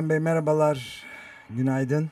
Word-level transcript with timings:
Güven 0.00 0.10
Bey 0.10 0.18
merhabalar. 0.18 1.04
Günaydın. 1.50 2.08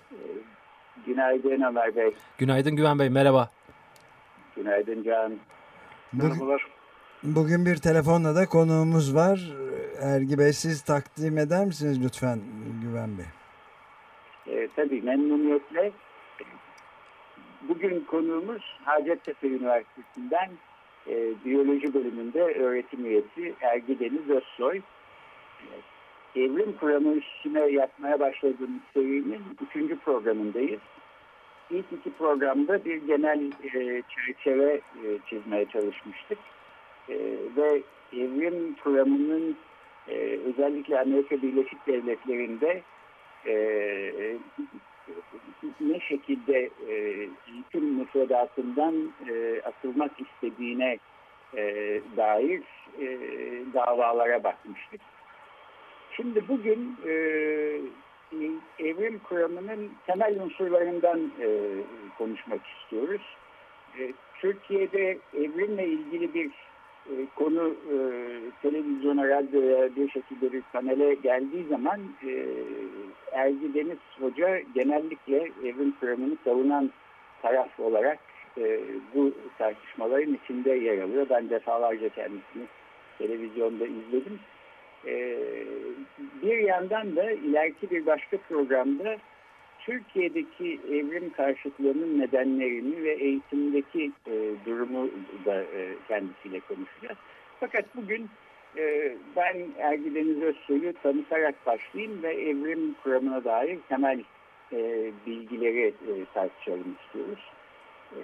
Günaydın 1.07 1.63
Ömer 1.63 1.97
Bey. 1.97 2.15
Günaydın 2.39 2.77
Güven 2.77 2.99
Bey, 2.99 3.11
merhaba. 3.11 3.51
Günaydın 4.57 5.03
Can. 5.03 5.33
Bugün, 6.13 6.59
bugün 7.23 7.67
bir 7.67 7.77
telefonla 7.77 8.35
da 8.35 8.47
konuğumuz 8.47 9.15
var. 9.15 9.53
Ergi 10.01 10.39
Bey 10.39 10.53
siz 10.53 10.83
takdim 10.83 11.39
eder 11.39 11.65
misiniz 11.65 12.05
lütfen 12.05 12.41
Güven 12.83 13.11
Bey? 13.19 13.27
E, 14.55 14.69
tabii 14.77 15.03
memnuniyetle. 15.03 15.93
Bugün 17.69 18.05
konuğumuz 18.11 18.63
Hacettepe 18.85 19.49
Üniversitesi'nden 19.49 20.51
e, 21.07 21.45
biyoloji 21.45 21.95
bölümünde 21.95 22.43
öğretim 22.43 23.05
üyesi 23.07 23.55
Ergi 23.61 24.01
Deniz 24.01 24.31
Özsoy. 24.31 24.81
Evrim 26.37 26.73
kuramı 26.81 27.13
üstüne 27.13 27.61
yapmaya 27.61 28.21
başladığımız 28.21 28.81
serinin 28.95 29.43
üçüncü 29.69 29.99
programındayız. 29.99 30.81
İlk 31.71 31.93
iki 31.93 32.13
programda 32.13 32.85
bir 32.85 32.97
genel 32.97 33.53
e, 33.75 34.03
çerçeve 34.09 34.75
e, 34.75 35.07
çizmeye 35.27 35.67
çalışmıştık. 35.67 36.39
E, 37.09 37.17
ve 37.57 37.83
evrim 38.13 38.75
kuramının 38.85 39.57
e, 40.09 40.15
özellikle 40.45 41.01
Amerika 41.01 41.43
Birleşik 41.43 41.87
Devletleri'nde 41.87 42.83
e, 43.47 43.55
ne 45.81 46.01
şekilde 46.01 46.71
e, 46.89 46.95
eğitim 47.53 47.85
müfredatından 47.85 49.13
e, 49.29 49.61
atılmak 49.65 50.13
istediğine 50.21 50.99
e, 51.57 51.63
dair 52.17 52.63
e, 53.01 53.07
davalara 53.75 54.45
bakmıştık. 54.45 55.01
Şimdi 56.21 56.49
bugün 56.49 56.97
e, 57.07 57.13
evrim 58.79 59.19
kuramının 59.19 59.91
temel 60.07 60.41
unsurlarından 60.41 61.21
e, 61.41 61.49
konuşmak 62.19 62.61
istiyoruz. 62.67 63.23
E, 63.99 64.13
Türkiye'de 64.41 65.19
evrimle 65.35 65.87
ilgili 65.87 66.35
bir 66.35 66.51
e, 67.07 67.15
konu 67.37 67.75
e, 67.93 67.97
televizyona, 68.63 69.29
radyoya 69.29 69.97
bir 69.97 70.11
şekilde 70.11 70.53
bir 70.53 70.63
panele 70.73 71.15
geldiği 71.15 71.65
zaman 71.65 72.01
e, 72.27 72.47
Ergi 73.33 73.75
Deniz 73.75 73.99
Hoca 74.21 74.61
genellikle 74.75 75.51
evrim 75.65 75.95
kuramını 76.01 76.37
savunan 76.45 76.91
taraf 77.43 77.81
olarak 77.81 78.19
e, 78.59 78.81
bu 79.15 79.33
tartışmaların 79.59 80.39
içinde 80.45 80.71
yer 80.71 81.03
alıyor. 81.03 81.27
Ben 81.31 81.51
defalarca 81.51 82.09
kendisini 82.09 82.65
televizyonda 83.19 83.87
izledim. 83.87 84.41
E, 85.07 85.37
bir 86.43 86.59
yandan 86.59 87.17
da 87.17 87.31
ileriki 87.31 87.91
bir 87.91 88.07
başka 88.07 88.37
programda 88.37 89.17
Türkiye'deki 89.79 90.81
evrim 90.91 91.31
karşıtlığının 91.31 92.21
nedenlerini 92.21 93.05
ve 93.05 93.13
eğitimdeki 93.13 94.13
e, 94.27 94.33
durumu 94.67 95.11
da 95.45 95.63
e, 95.63 95.95
kendisiyle 96.09 96.61
konuşacağız. 96.61 97.19
Fakat 97.61 97.85
bugün 97.97 98.29
e, 98.77 99.15
ben 99.37 99.57
Ergi 99.79 100.15
Deniz 100.15 100.43
Özsoy'u 100.43 100.93
tanıtarak 101.03 101.67
başlayayım 101.67 102.23
ve 102.23 102.35
evrim 102.35 102.95
kuramına 103.03 103.45
dair 103.45 103.79
temel 103.89 104.23
bilgileri 105.27 105.87
e, 105.87 106.13
tartışalım 106.35 106.97
istiyoruz. 107.05 107.51
E, 108.13 108.21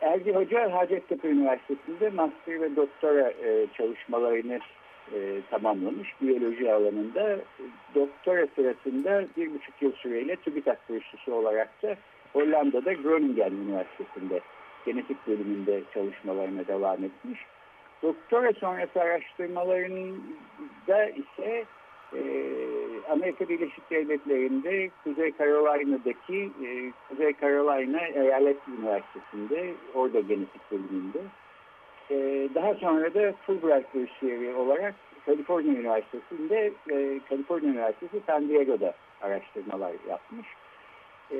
Ergi 0.00 0.32
Hoca 0.32 0.72
Hacettepe 0.72 1.28
Üniversitesi'nde 1.28 2.10
master 2.10 2.60
ve 2.60 2.76
doktora 2.76 3.30
e, 3.30 3.66
çalışmalarını 3.76 4.60
e, 5.14 5.40
tamamlamış 5.50 6.14
biyoloji 6.22 6.72
alanında. 6.72 7.38
Doktora 7.94 8.46
sırasında 8.56 9.24
bir 9.36 9.54
buçuk 9.54 9.82
yıl 9.82 9.92
süreyle 9.92 10.36
TÜBİTAK 10.36 10.88
burslusu 10.88 11.34
olarak 11.34 11.82
da 11.82 11.96
Hollanda'da 12.32 12.92
Groningen 12.92 13.52
Üniversitesi'nde 13.52 14.40
genetik 14.86 15.26
bölümünde 15.26 15.82
çalışmalarına 15.94 16.66
devam 16.66 17.04
etmiş. 17.04 17.40
Doktora 18.02 18.52
sonrası 18.52 19.00
araştırmalarında 19.00 21.08
ise 21.08 21.64
e, 22.14 22.20
Amerika 23.10 23.48
Birleşik 23.48 23.90
Devletleri'nde 23.90 24.90
Kuzey 25.04 25.32
Carolina'daki 25.38 26.50
e, 26.64 26.92
Kuzey 27.08 27.32
Carolina 27.40 28.06
Eyalet 28.06 28.68
Üniversitesi'nde 28.68 29.74
orada 29.94 30.20
genetik 30.20 30.70
bölümünde 30.70 31.18
e, 32.10 32.48
daha 32.54 32.74
sonra 32.74 33.14
da 33.14 33.32
Fulbright 33.46 33.94
bursiyeri 33.94 34.54
olarak 34.54 34.94
Kaliforniya 35.26 35.74
Üniversitesi'nde 35.74 36.72
e, 36.90 37.20
Kaliforniya 37.28 37.72
Üniversitesi 37.72 38.20
San 38.26 38.48
Diego'da 38.48 38.94
araştırmalar 39.22 39.92
yapmış. 40.08 40.46
E, 41.30 41.38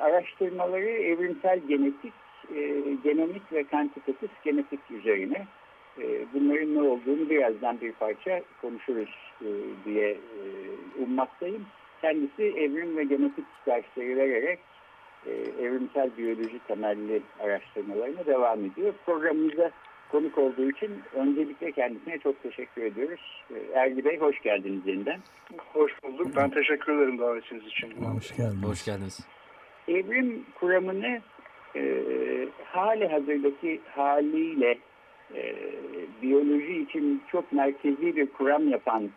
araştırmaları 0.00 0.90
evrimsel 0.90 1.58
genetik, 1.58 2.12
e, 2.54 2.82
genomik 3.04 3.52
ve 3.52 3.64
kantitatif 3.64 4.30
genetik 4.44 4.80
üzerine. 4.90 5.46
E, 5.98 6.26
bunların 6.34 6.74
ne 6.74 6.82
olduğunu 6.82 7.30
birazdan 7.30 7.80
bir 7.80 7.92
parça 7.92 8.42
konuşuruz 8.60 9.10
e, 9.42 9.48
diye 9.84 10.10
e, 10.10 10.44
ummaktayım. 11.02 11.66
Kendisi 12.00 12.42
evrim 12.42 12.96
ve 12.96 13.04
genetik 13.04 13.44
dersleri 13.66 14.16
vererek 14.16 14.58
evrimsel 15.60 16.10
biyoloji 16.18 16.58
temelli 16.68 17.22
araştırmalarına 17.40 18.26
devam 18.26 18.64
ediyor. 18.64 18.94
Programımıza 19.06 19.70
konuk 20.12 20.38
olduğu 20.38 20.70
için 20.70 21.02
öncelikle 21.14 21.72
kendisine 21.72 22.18
çok 22.18 22.42
teşekkür 22.42 22.82
ediyoruz. 22.82 23.44
Ergi 23.74 24.04
Bey 24.04 24.18
hoş 24.18 24.42
geldiniz 24.42 24.86
yeniden. 24.86 25.20
Hoş 25.72 25.92
bulduk. 26.04 26.26
Ben 26.36 26.50
teşekkür 26.50 26.96
ederim 26.96 27.18
davetiniz 27.18 27.66
için. 27.66 27.90
Hoş 27.90 28.36
geldiniz. 28.36 28.68
Hoş 28.68 28.84
geldiniz. 28.84 29.26
Evrim 29.88 30.44
kuramını 30.54 31.20
e, 31.76 31.82
hali 32.64 33.08
hazırdaki 33.08 33.80
haliyle 33.94 34.78
e, 35.34 35.54
biyoloji 36.22 36.82
için 36.82 37.22
çok 37.32 37.52
merkezi 37.52 38.16
bir 38.16 38.26
kuram 38.26 38.68
yapan 38.68 39.10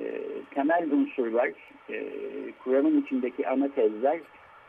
e, 0.00 0.04
temel 0.54 0.90
unsurlar, 0.92 1.50
e, 1.90 2.04
kuramın 2.64 3.02
içindeki 3.02 3.48
ana 3.48 3.68
tezler 3.68 4.20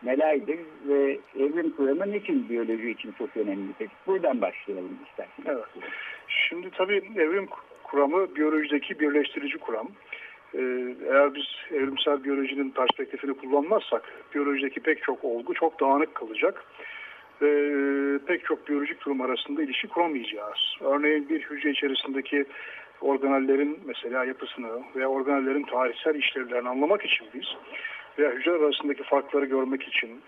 nelerdir 0.03 0.59
ve 0.87 1.19
evrim 1.39 1.69
kuramı 1.69 2.11
niçin 2.11 2.49
biyoloji 2.49 2.89
için 2.89 3.11
çok 3.17 3.37
önemlidir? 3.37 3.89
Buradan 4.07 4.41
başlayalım 4.41 4.99
isterseniz. 5.09 5.47
Evet. 5.47 5.85
Şimdi 6.27 6.69
tabii 6.69 7.01
evrim 7.15 7.47
kuramı 7.83 8.35
biyolojideki 8.35 8.99
birleştirici 8.99 9.57
kuram. 9.57 9.87
Ee, 10.53 10.59
eğer 11.09 11.35
biz 11.35 11.45
evrimsel 11.71 12.23
biyolojinin 12.23 12.71
perspektifini 12.71 13.33
kullanmazsak 13.33 14.03
biyolojideki 14.33 14.79
pek 14.79 15.03
çok 15.03 15.23
olgu 15.23 15.53
çok 15.53 15.79
dağınık 15.79 16.15
kalacak 16.15 16.65
ve 17.41 18.19
pek 18.27 18.45
çok 18.45 18.67
biyolojik 18.67 19.05
durum 19.05 19.21
arasında 19.21 19.63
ilişki 19.63 19.87
kuramayacağız. 19.87 20.75
Örneğin 20.81 21.29
bir 21.29 21.41
hücre 21.41 21.69
içerisindeki 21.69 22.45
organellerin 23.01 23.79
mesela 23.85 24.25
yapısını 24.25 24.83
veya 24.95 25.07
organellerin 25.07 25.63
tarihsel 25.63 26.15
işlevlerini 26.15 26.69
anlamak 26.69 27.05
için 27.05 27.27
biz 27.33 27.45
veya 28.19 28.31
hücre 28.31 28.51
arasındaki 28.51 29.03
farkları 29.03 29.45
görmek 29.45 29.83
için 29.83 30.21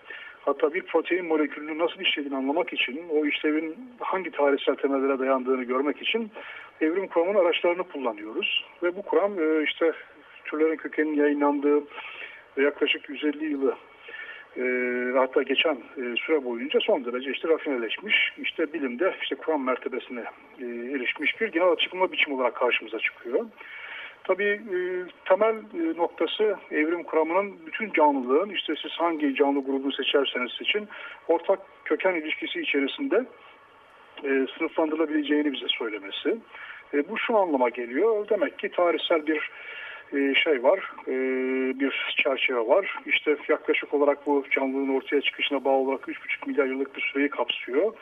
hatta 0.44 0.74
bir 0.74 0.82
protein 0.82 1.26
molekülünün 1.26 1.78
nasıl 1.78 2.00
işlediğini 2.00 2.36
anlamak 2.36 2.72
için 2.72 3.02
o 3.10 3.26
işlevin 3.26 3.76
hangi 4.00 4.30
tarihsel 4.30 4.74
temellere 4.74 5.18
dayandığını 5.18 5.64
görmek 5.64 6.02
için 6.02 6.30
evrim 6.80 7.06
kuramının 7.06 7.44
araçlarını 7.44 7.82
kullanıyoruz. 7.82 8.64
Ve 8.82 8.96
bu 8.96 9.02
kuram 9.02 9.32
e, 9.38 9.64
işte 9.64 9.92
türlerin 10.44 10.76
kökeninin 10.76 11.16
yayınlandığı 11.16 11.82
yaklaşık 12.56 13.08
150 13.08 13.44
yılı 13.44 13.74
e, 14.56 14.62
hatta 15.18 15.42
geçen 15.42 15.74
e, 15.74 16.16
süre 16.16 16.44
boyunca 16.44 16.80
son 16.80 17.04
derece 17.04 17.30
işte 17.30 17.48
rafineleşmiş, 17.48 18.32
işte 18.38 18.72
bilimde 18.72 19.14
işte 19.22 19.34
kuram 19.34 19.64
mertebesine 19.64 20.24
erişmiş 20.94 21.40
bir 21.40 21.48
genel 21.48 21.68
açıklama 21.68 22.12
biçimi 22.12 22.36
olarak 22.36 22.54
karşımıza 22.54 22.98
çıkıyor. 22.98 23.46
Tabii 24.30 24.60
e, 24.74 24.78
temel 25.28 25.54
e, 25.54 25.96
noktası 25.96 26.56
evrim 26.70 27.02
kuramının 27.02 27.66
bütün 27.66 27.92
canlılığın 27.92 28.50
işte 28.50 28.74
siz 28.82 28.92
hangi 28.92 29.34
canlı 29.34 29.64
grubu 29.64 29.92
seçerseniz 29.92 30.52
seçin 30.58 30.88
ortak 31.28 31.58
köken 31.84 32.14
ilişkisi 32.14 32.60
içerisinde 32.60 33.24
e, 34.24 34.46
sınıflandırılabileceğini 34.58 35.52
bize 35.52 35.66
söylemesi. 35.68 36.36
E, 36.94 37.08
bu 37.08 37.18
şu 37.18 37.38
anlama 37.38 37.68
geliyor. 37.68 38.28
Demek 38.28 38.58
ki 38.58 38.70
tarihsel 38.70 39.26
bir 39.26 39.50
e, 40.12 40.34
şey 40.34 40.62
var, 40.62 40.92
e, 41.06 41.12
bir 41.80 42.14
çerçeve 42.16 42.66
var. 42.66 42.98
İşte 43.06 43.36
yaklaşık 43.48 43.94
olarak 43.94 44.26
bu 44.26 44.44
canlılığın 44.50 44.96
ortaya 44.96 45.20
çıkışına 45.20 45.64
bağlı 45.64 45.76
olarak 45.76 46.08
3,5 46.08 46.46
milyar 46.46 46.66
yıllık 46.66 46.96
bir 46.96 47.02
süreyi 47.12 47.28
kapsıyor. 47.28 47.94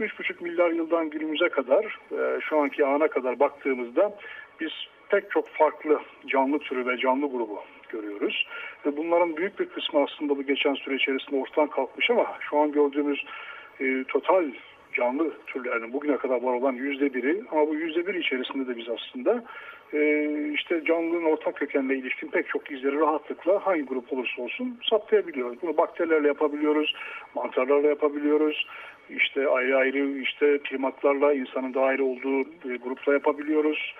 3,5 0.00 0.44
milyar 0.44 0.70
yıldan 0.70 1.10
günümüze 1.10 1.48
kadar, 1.48 1.84
e, 2.12 2.40
şu 2.40 2.58
anki 2.58 2.86
ana 2.86 3.08
kadar 3.08 3.40
baktığımızda 3.40 4.18
biz 4.60 4.70
pek 5.10 5.30
çok 5.30 5.48
farklı 5.48 6.00
canlı 6.26 6.58
türü 6.58 6.86
ve 6.86 6.98
canlı 6.98 7.26
grubu 7.26 7.62
görüyoruz. 7.88 8.46
Ve 8.86 8.96
bunların 8.96 9.36
büyük 9.36 9.60
bir 9.60 9.68
kısmı 9.68 10.02
aslında 10.02 10.36
bu 10.36 10.42
geçen 10.42 10.74
süre 10.74 10.94
içerisinde 10.94 11.36
ortadan 11.36 11.68
kalkmış 11.68 12.10
ama 12.10 12.26
şu 12.40 12.58
an 12.58 12.72
gördüğümüz 12.72 13.24
e, 13.80 14.04
total 14.08 14.44
canlı 14.92 15.32
türlerinin 15.46 15.92
bugüne 15.92 16.16
kadar 16.16 16.42
var 16.42 16.52
olan 16.52 16.72
yüzde 16.72 17.14
biri 17.14 17.42
ama 17.50 17.68
bu 17.68 17.74
yüzde 17.74 18.06
bir 18.06 18.14
içerisinde 18.14 18.66
de 18.66 18.76
biz 18.76 18.88
aslında 18.88 19.44
e, 19.92 20.28
işte 20.54 20.84
canlılığın 20.84 21.24
ortak 21.24 21.56
kökenle 21.56 21.96
ilişkin 21.96 22.28
pek 22.28 22.48
çok 22.48 22.70
izleri 22.70 23.00
rahatlıkla 23.00 23.66
hangi 23.66 23.82
grup 23.82 24.12
olursa 24.12 24.42
olsun 24.42 24.78
saptayabiliyoruz. 24.90 25.62
Bunu 25.62 25.76
bakterilerle 25.76 26.28
yapabiliyoruz, 26.28 26.94
mantarlarla 27.34 27.88
yapabiliyoruz, 27.88 28.66
işte 29.10 29.48
ayrı 29.48 29.76
ayrı 29.76 30.18
işte 30.18 30.58
primatlarla 30.58 31.34
insanın 31.34 31.74
da 31.74 31.80
ayrı 31.80 32.04
olduğu 32.04 32.40
e, 32.40 32.76
grupla 32.84 33.12
yapabiliyoruz. 33.12 33.94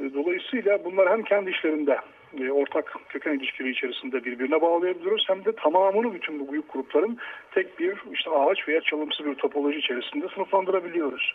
E, 0.00 0.14
dolayısıyla 0.14 0.84
bunlar 0.84 1.10
hem 1.10 1.22
kendi 1.22 1.50
işlerinde 1.50 1.98
e, 2.40 2.50
ortak 2.50 2.96
köken 3.08 3.32
ilişkileri 3.34 3.72
içerisinde 3.72 4.24
birbirine 4.24 4.60
bağlayabiliyoruz 4.60 5.24
hem 5.28 5.44
de 5.44 5.52
tamamını 5.52 6.14
bütün 6.14 6.40
bu 6.40 6.52
büyük 6.52 6.72
grupların 6.72 7.18
tek 7.54 7.78
bir 7.78 7.96
işte 8.12 8.30
ağaç 8.30 8.68
veya 8.68 8.80
çalımsı 8.80 9.24
bir 9.24 9.34
topoloji 9.34 9.78
içerisinde 9.78 10.26
sınıflandırabiliyoruz. 10.34 11.34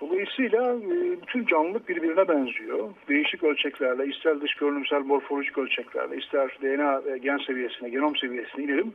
Dolayısıyla 0.00 0.74
e, 0.74 1.22
bütün 1.22 1.46
canlılık 1.46 1.88
birbirine 1.88 2.28
benziyor. 2.28 2.90
Değişik 3.08 3.44
ölçeklerle, 3.44 4.06
ister 4.06 4.40
dış 4.40 4.54
görünümsel 4.54 5.00
morfolojik 5.00 5.58
ölçeklerle, 5.58 6.16
ister 6.16 6.58
DNA 6.62 7.16
gen 7.16 7.38
seviyesine, 7.38 7.88
genom 7.88 8.16
seviyesine 8.16 8.64
inelim. 8.64 8.92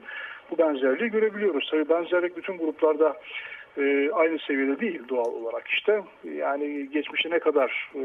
Bu 0.51 0.57
benzerliği 0.57 1.11
görebiliyoruz. 1.11 1.67
Tabii 1.71 1.89
benzerlik 1.89 2.37
bütün 2.37 2.57
gruplarda 2.57 3.17
e, 3.77 4.09
aynı 4.13 4.39
seviyede 4.39 4.79
değil 4.79 5.01
doğal 5.09 5.33
olarak 5.33 5.67
işte. 5.67 6.01
Yani 6.23 6.89
geçmişe 6.89 7.29
ne 7.29 7.39
kadar 7.39 7.89
e, 7.95 7.99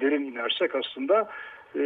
derin 0.00 0.24
inersek 0.24 0.74
aslında 0.74 1.28
e, 1.76 1.82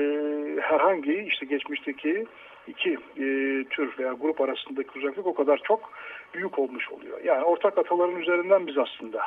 herhangi 0.61 1.27
işte 1.29 1.47
geçmişteki 1.47 2.27
iki 2.67 2.91
e, 2.93 3.27
tür 3.71 3.99
veya 3.99 4.13
grup 4.13 4.41
arasındaki 4.41 4.99
uzaklık 4.99 5.27
o 5.27 5.35
kadar 5.35 5.61
çok 5.65 5.91
büyük 6.35 6.59
olmuş 6.59 6.91
oluyor. 6.91 7.21
Yani 7.25 7.45
ortak 7.45 7.79
ataların 7.79 8.17
üzerinden 8.17 8.67
biz 8.67 8.79
aslında 8.79 9.21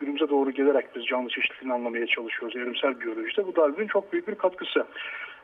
günümüze 0.00 0.28
doğru 0.28 0.50
gelerek 0.50 0.86
biz 0.96 1.04
canlı 1.06 1.28
çeşitliliğini 1.28 1.74
anlamaya 1.74 2.06
çalışıyoruz 2.06 2.56
evrimsel 2.56 3.00
biyolojide. 3.00 3.46
Bu 3.46 3.56
Darwin'in 3.56 3.88
çok 3.88 4.12
büyük 4.12 4.28
bir 4.28 4.34
katkısı. 4.34 4.86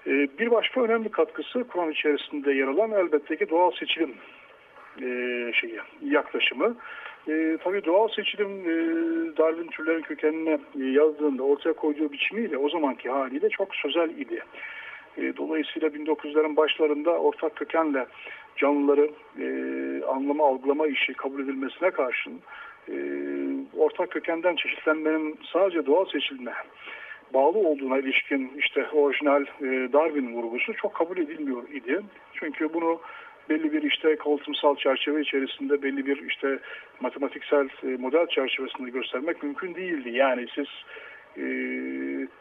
E, 0.07 0.11
bir 0.39 0.51
başka 0.51 0.81
önemli 0.81 1.11
katkısı 1.11 1.65
Kur'an 1.65 1.91
içerisinde 1.91 2.53
yer 2.53 2.67
alan 2.67 2.91
elbette 2.91 3.37
ki 3.37 3.51
doğal 3.51 3.71
seçilim 3.71 4.15
e, 5.03 5.07
şeyi, 5.55 5.81
yaklaşımı. 6.03 6.77
E, 7.29 7.59
tabii 7.65 7.85
doğal 7.85 8.09
seçilim 8.09 8.51
e, 8.51 8.75
Darwin 9.37 9.67
türlerin 9.67 10.03
kökenine 10.03 10.59
e, 10.81 10.85
yazdığında 10.85 11.43
ortaya 11.43 11.73
koyduğu 11.73 12.13
biçimiyle 12.13 12.59
o 12.59 12.69
zamanki 12.69 13.11
haliyle 13.11 13.49
çok 13.49 13.75
sözel 13.75 14.11
idi. 14.11 14.43
E, 15.17 15.37
dolayısıyla 15.37 15.89
1900'lerin 15.89 16.57
başlarında 16.57 17.11
ortak 17.11 17.57
kökenle 17.57 18.07
canlıları 18.57 19.11
e, 19.39 19.47
anlama 20.07 20.47
algılama 20.47 20.87
işi 20.87 21.15
kabul 21.15 21.41
edilmesine 21.43 21.91
karşın 21.91 22.41
e, 22.89 22.95
ortak 23.79 24.11
kökenden 24.11 24.57
çeşitlenmenin 24.57 25.39
sadece 25.53 25.87
doğal 25.87 26.05
seçilme 26.05 26.53
bağlı 27.35 27.59
olduğuna 27.59 27.99
ilişkin 27.99 28.53
işte 28.59 28.87
orijinal 28.93 29.43
e, 29.43 29.93
Darwin 29.93 30.35
vurgusu 30.35 30.75
çok 30.75 30.95
kabul 30.95 31.19
edilmiyor 31.19 31.69
idi. 31.69 32.01
Çünkü 32.35 32.75
bunu 32.75 33.01
belli 33.49 33.73
bir 33.73 33.83
işte 33.83 34.17
kalıtımsal 34.17 34.77
çerçeve 34.77 35.21
içerisinde 35.21 35.83
belli 35.83 36.07
bir 36.07 36.29
işte 36.29 36.59
matematiksel 37.01 37.69
e, 37.83 37.87
model 37.87 38.27
çerçevesinde 38.27 38.91
göstermek 38.91 39.43
mümkün 39.43 39.75
değildi. 39.75 40.11
Yani 40.11 40.47
siz 40.55 40.67
e, 41.39 41.45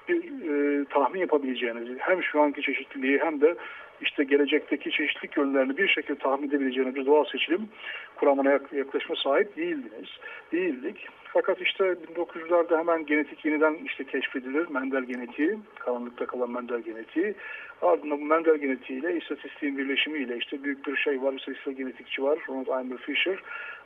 bir 0.07 0.23
e, 0.49 0.85
tahmin 0.85 1.19
yapabileceğiniz 1.19 1.99
hem 1.99 2.23
şu 2.23 2.41
anki 2.41 2.61
çeşitliliği 2.61 3.19
hem 3.19 3.41
de 3.41 3.55
işte 4.01 4.23
gelecekteki 4.23 4.91
çeşitlilik 4.91 5.37
yönlerini 5.37 5.77
bir 5.77 5.87
şekilde 5.87 6.19
tahmin 6.19 6.47
edebileceğiniz 6.47 6.95
bir 6.95 7.05
doğal 7.05 7.25
seçilim 7.25 7.69
kuramına 8.15 8.59
yaklaşma 8.71 9.15
sahip 9.15 9.57
değildiniz. 9.57 10.09
Değildik. 10.51 11.07
Fakat 11.33 11.61
işte 11.61 11.83
1900'lerde 11.83 12.77
hemen 12.77 13.05
genetik 13.05 13.45
yeniden 13.45 13.73
işte 13.85 14.03
keşfedilir. 14.03 14.67
Mendel 14.67 15.03
genetiği, 15.03 15.57
karanlıkta 15.79 16.25
kalan 16.25 16.51
Mendel 16.51 16.79
genetiği. 16.79 17.35
Ardından 17.81 18.21
bu 18.21 18.25
Mendel 18.25 18.57
genetiğiyle 18.57 19.17
istatistiğin 19.17 19.77
birleşimiyle 19.77 20.37
işte 20.37 20.63
büyük 20.63 20.87
bir 20.87 20.95
şey 20.95 21.21
var, 21.21 21.33
istatistik 21.33 21.77
genetikçi 21.77 22.23
var, 22.23 22.39
Ronald 22.49 22.67
Eimer 22.67 22.97
Fisher. 22.97 23.39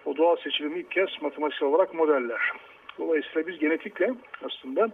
O 0.05 0.17
doğal 0.17 0.35
seçilimi 0.35 0.79
ilk 0.79 0.91
kez 0.91 1.09
matematiksel 1.21 1.67
olarak 1.67 1.93
modeller. 1.93 2.51
Dolayısıyla 2.99 3.47
biz 3.47 3.59
genetikle 3.59 4.13
aslında 4.45 4.89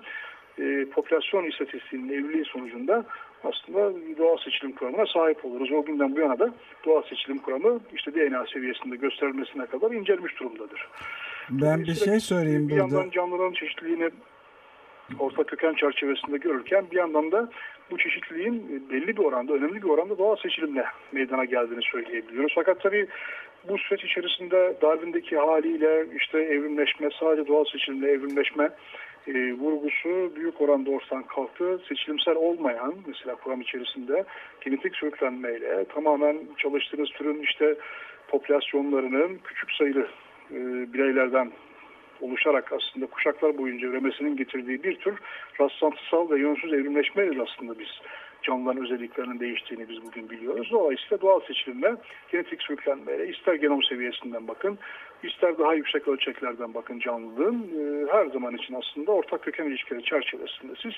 e, 0.60 0.86
popülasyon 0.86 1.44
istatistiğinin 1.44 2.14
evliliği 2.14 2.46
sonucunda 2.46 3.06
aslında 3.44 3.94
doğal 4.18 4.38
seçilim 4.38 4.72
kuramına 4.72 5.06
sahip 5.06 5.46
oluruz. 5.46 5.72
O 5.72 5.86
günden 5.86 6.16
bu 6.16 6.20
yana 6.20 6.40
da 6.40 6.54
doğal 6.86 7.02
seçilim 7.02 7.38
kuramı 7.38 7.80
işte 7.94 8.14
DNA 8.14 8.46
seviyesinde 8.54 8.96
gösterilmesine 8.96 9.66
kadar 9.66 9.92
incelmiş 9.92 10.40
durumdadır. 10.40 10.88
Ben 11.50 11.80
bir 11.80 11.96
şey 11.96 12.20
söyleyeyim 12.20 12.70
bir 12.70 12.74
burada. 12.74 12.88
Bir 12.88 12.94
yandan 12.94 13.10
canlıların 13.10 13.54
çeşitliliğini 13.54 14.10
orta 15.20 15.44
köken 15.44 15.74
çerçevesinde 15.74 16.38
görürken 16.38 16.86
bir 16.92 16.98
yandan 16.98 17.32
da 17.32 17.50
bu 17.92 17.98
çeşitliliğin 17.98 18.86
belli 18.92 19.08
bir 19.08 19.24
oranda, 19.24 19.54
önemli 19.54 19.84
bir 19.84 19.90
oranda 19.90 20.18
doğal 20.18 20.36
seçilimle 20.36 20.86
meydana 21.12 21.46
geldiğini 21.46 21.84
söyleyebiliyoruz. 21.92 22.54
Fakat 22.56 22.82
tabii 22.82 23.08
bu 23.70 23.78
süreç 23.78 24.04
içerisinde 24.04 24.74
Darwin'deki 24.82 25.38
haliyle 25.38 26.06
işte 26.18 26.38
evrimleşme, 26.40 27.10
sadece 27.20 27.48
doğal 27.48 27.66
seçilimle 27.66 28.12
evrimleşme 28.12 28.70
e, 29.28 29.54
vurgusu 29.54 30.36
büyük 30.36 30.62
oranda 30.62 30.92
ortadan 30.92 31.24
kalktı. 31.24 31.82
Seçilimsel 31.90 32.36
olmayan 32.36 32.94
mesela 33.08 33.36
kuram 33.36 33.62
içerisinde 33.62 34.24
genetik 34.62 34.96
sürüklenmeyle 34.96 35.86
tamamen 35.86 36.38
çalıştığınız 36.58 37.10
türün 37.10 37.42
işte 37.42 37.76
popülasyonlarının 38.28 39.40
küçük 39.44 39.72
sayılı 39.72 40.08
e, 40.52 40.58
bireylerden 40.94 41.52
oluşarak 42.22 42.74
aslında 42.74 43.06
kuşaklar 43.06 43.58
boyunca 43.58 43.88
üremesinin 43.88 44.36
getirdiği 44.36 44.84
bir 44.84 44.96
tür 44.96 45.16
rastlantısal 45.62 46.30
ve 46.30 46.40
yönsüz 46.40 46.74
evrimleşmeyle 46.74 47.42
aslında 47.42 47.80
biz 47.80 47.90
canlıların 48.44 48.84
özelliklerinin 48.84 49.40
değiştiğini 49.40 49.90
biz 49.90 50.04
bugün 50.04 50.30
biliyoruz. 50.30 50.70
Dolayısıyla 50.72 51.22
doğal 51.22 51.40
seçilimle 51.40 51.96
genetik 52.32 52.62
sürüklenmeyle 52.62 53.28
ister 53.28 53.54
genom 53.54 53.84
seviyesinden 53.84 54.48
bakın, 54.48 54.80
ister 55.24 55.58
daha 55.58 55.74
yüksek 55.74 56.08
ölçeklerden 56.08 56.74
bakın 56.74 57.00
canlılığın 57.00 57.60
e, 57.60 58.12
her 58.12 58.26
zaman 58.26 58.56
için 58.56 58.74
aslında 58.74 59.12
ortak 59.12 59.44
köken 59.44 59.66
ilişkileri 59.66 60.04
çerçevesinde 60.04 60.74
siz 60.82 60.94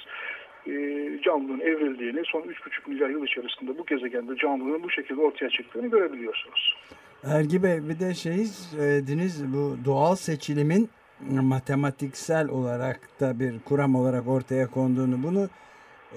e, 0.68 0.74
canlılığın 1.22 1.60
evrildiğini 1.60 2.22
son 2.25 2.42
3,5 2.42 2.90
milyar 2.90 3.10
yıl 3.10 3.25
içerisinde 3.25 3.78
bu 3.78 3.86
gezegende 3.86 4.36
canlılığın 4.36 4.84
bu 4.84 4.90
şekilde 4.90 5.22
ortaya 5.22 5.50
çıktığını 5.50 5.88
görebiliyorsunuz. 5.88 6.75
Ergi 7.24 7.64
Bey 7.64 7.78
bir 7.90 8.00
de 8.00 8.14
şey 8.14 8.46
söylediniz 8.46 9.54
bu 9.54 9.78
doğal 9.86 10.16
seçilimin 10.16 10.90
matematiksel 11.30 12.50
olarak 12.50 13.00
da 13.20 13.40
bir 13.40 13.60
kuram 13.60 13.96
olarak 13.96 14.28
ortaya 14.28 14.68
konduğunu 14.68 15.24
bunu 15.24 15.50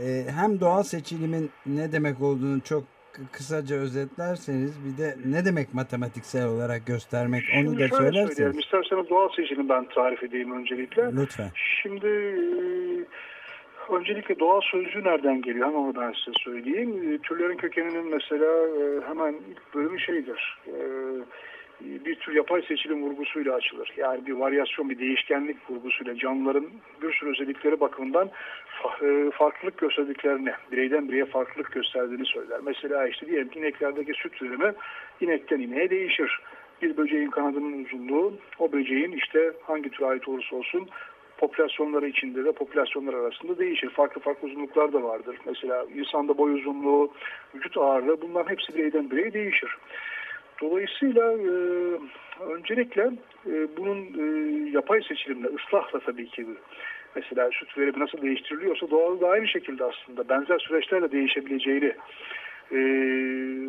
e, 0.04 0.30
hem 0.30 0.60
doğal 0.60 0.82
seçilimin 0.82 1.50
ne 1.66 1.92
demek 1.92 2.22
olduğunu 2.22 2.60
çok 2.60 2.84
kısaca 3.32 3.76
özetlerseniz 3.76 4.84
bir 4.84 5.02
de 5.02 5.16
ne 5.24 5.44
demek 5.44 5.74
matematiksel 5.74 6.46
olarak 6.46 6.86
göstermek 6.86 7.42
Şimdi 7.42 7.68
onu 7.68 7.78
da 7.78 7.96
söylerseniz. 7.96 8.58
İsterseniz 8.58 9.10
doğal 9.10 9.28
seçilim 9.28 9.68
ben 9.68 9.88
tarif 9.88 10.22
edeyim 10.22 10.60
öncelikle. 10.60 11.02
Lütfen. 11.16 11.50
Şimdi 11.54 12.06
e, 12.06 13.94
öncelikle 13.94 14.38
doğal 14.38 14.60
sözcüğü 14.60 15.04
nereden 15.04 15.42
geliyor? 15.42 15.66
Hemen 15.66 15.78
onu 15.78 15.96
ben 15.96 16.12
size 16.12 16.32
söyleyeyim. 16.44 17.12
E, 17.12 17.18
türlerin 17.18 17.56
kökeninin 17.56 18.10
mesela 18.10 18.46
e, 18.46 19.08
hemen 19.08 19.34
ilk 19.50 19.74
bölümü 19.74 20.00
şeydir. 20.00 20.58
E, 20.66 20.74
bir 21.80 22.14
tür 22.14 22.34
yapay 22.34 22.62
seçilim 22.62 23.02
vurgusuyla 23.02 23.54
açılır. 23.54 23.92
Yani 23.96 24.26
bir 24.26 24.32
varyasyon, 24.32 24.90
bir 24.90 24.98
değişkenlik 24.98 25.70
vurgusuyla 25.70 26.16
canlıların 26.16 26.66
bir 27.02 27.12
sürü 27.12 27.30
özellikleri 27.30 27.80
bakımından 27.80 28.30
e, 29.02 29.30
farklılık 29.30 29.78
gösterdiklerini, 29.78 30.52
bireyden 30.72 31.08
bireye 31.08 31.24
farklılık 31.24 31.72
gösterdiğini 31.72 32.26
söyler. 32.26 32.60
Mesela 32.64 33.08
işte 33.08 33.26
diyelim 33.26 33.48
ki 33.48 33.58
ineklerdeki 33.58 34.12
süt 34.12 34.42
verimi 34.42 34.72
inekten 35.20 35.60
ineğe 35.60 35.90
değişir. 35.90 36.40
Bir 36.82 36.96
böceğin 36.96 37.30
kanadının 37.30 37.84
uzunluğu, 37.84 38.34
o 38.58 38.72
böceğin 38.72 39.12
işte 39.12 39.52
hangi 39.62 39.90
tür 39.90 40.04
ait 40.04 40.28
olursa 40.28 40.56
olsun 40.56 40.88
popülasyonları 41.38 42.08
içinde 42.08 42.44
de 42.44 42.52
popülasyonlar 42.52 43.14
arasında 43.14 43.58
değişir. 43.58 43.90
Farklı 43.90 44.20
farklı 44.20 44.48
uzunluklar 44.48 44.92
da 44.92 45.02
vardır. 45.02 45.36
Mesela 45.46 45.86
insanda 45.94 46.38
boy 46.38 46.52
uzunluğu, 46.52 47.12
vücut 47.54 47.76
ağırlığı 47.76 48.22
bunların 48.22 48.50
hepsi 48.50 48.74
bireyden 48.74 49.10
bireye 49.10 49.32
değişir. 49.32 49.76
Dolayısıyla 50.62 51.32
e, 51.32 51.52
öncelikle 52.52 53.02
e, 53.46 53.76
bunun 53.76 53.98
e, 53.98 54.24
yapay 54.70 55.02
seçilimle, 55.02 55.48
ıslahla 55.48 56.00
tabii 56.00 56.28
ki 56.28 56.46
mesela 57.14 57.50
süt 57.52 57.78
verimi 57.78 57.98
nasıl 57.98 58.22
değiştiriliyorsa 58.22 58.90
doğal 58.90 59.20
da 59.20 59.28
aynı 59.28 59.48
şekilde 59.48 59.84
aslında 59.84 60.28
benzer 60.28 60.58
süreçlerle 60.58 61.12
değişebileceğini 61.12 61.92
e, 62.72 62.78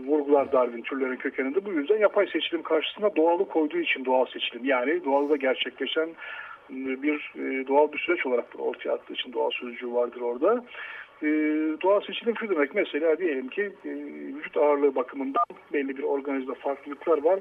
vurgular 0.08 0.52
Darwin 0.52 0.82
türlerin 0.82 1.16
kökeninde. 1.16 1.66
Bu 1.66 1.74
yüzden 1.74 1.98
yapay 1.98 2.28
seçilim 2.28 2.64
karşısında 2.64 3.16
doğalı 3.16 3.48
koyduğu 3.48 3.80
için 3.80 4.06
doğal 4.06 4.26
seçilim 4.26 4.66
yani 4.66 5.06
doğalda 5.06 5.36
gerçekleşen 5.36 6.10
bir 6.70 7.32
e, 7.36 7.68
doğal 7.68 7.92
bir 7.92 7.98
süreç 8.00 8.26
olarak 8.26 8.46
ortaya 8.58 8.92
attığı 8.92 9.14
için 9.14 9.34
doğal 9.34 9.50
sözcüğü 9.50 9.94
vardır 9.94 10.22
orada. 10.22 10.64
E, 11.24 11.28
doğal 11.82 12.02
seçilim 12.02 12.38
şu 12.38 12.50
demek 12.50 12.76
mesela 12.76 13.18
diyelim 13.18 13.48
ki 13.50 13.72
e, 13.86 13.90
vücut 14.36 14.58
ağırlığı 14.58 14.96
bakımından 14.96 15.46
belli 15.74 15.98
bir 15.98 16.04
organizmada 16.04 16.60
farklılıklar 16.60 17.24
var. 17.24 17.40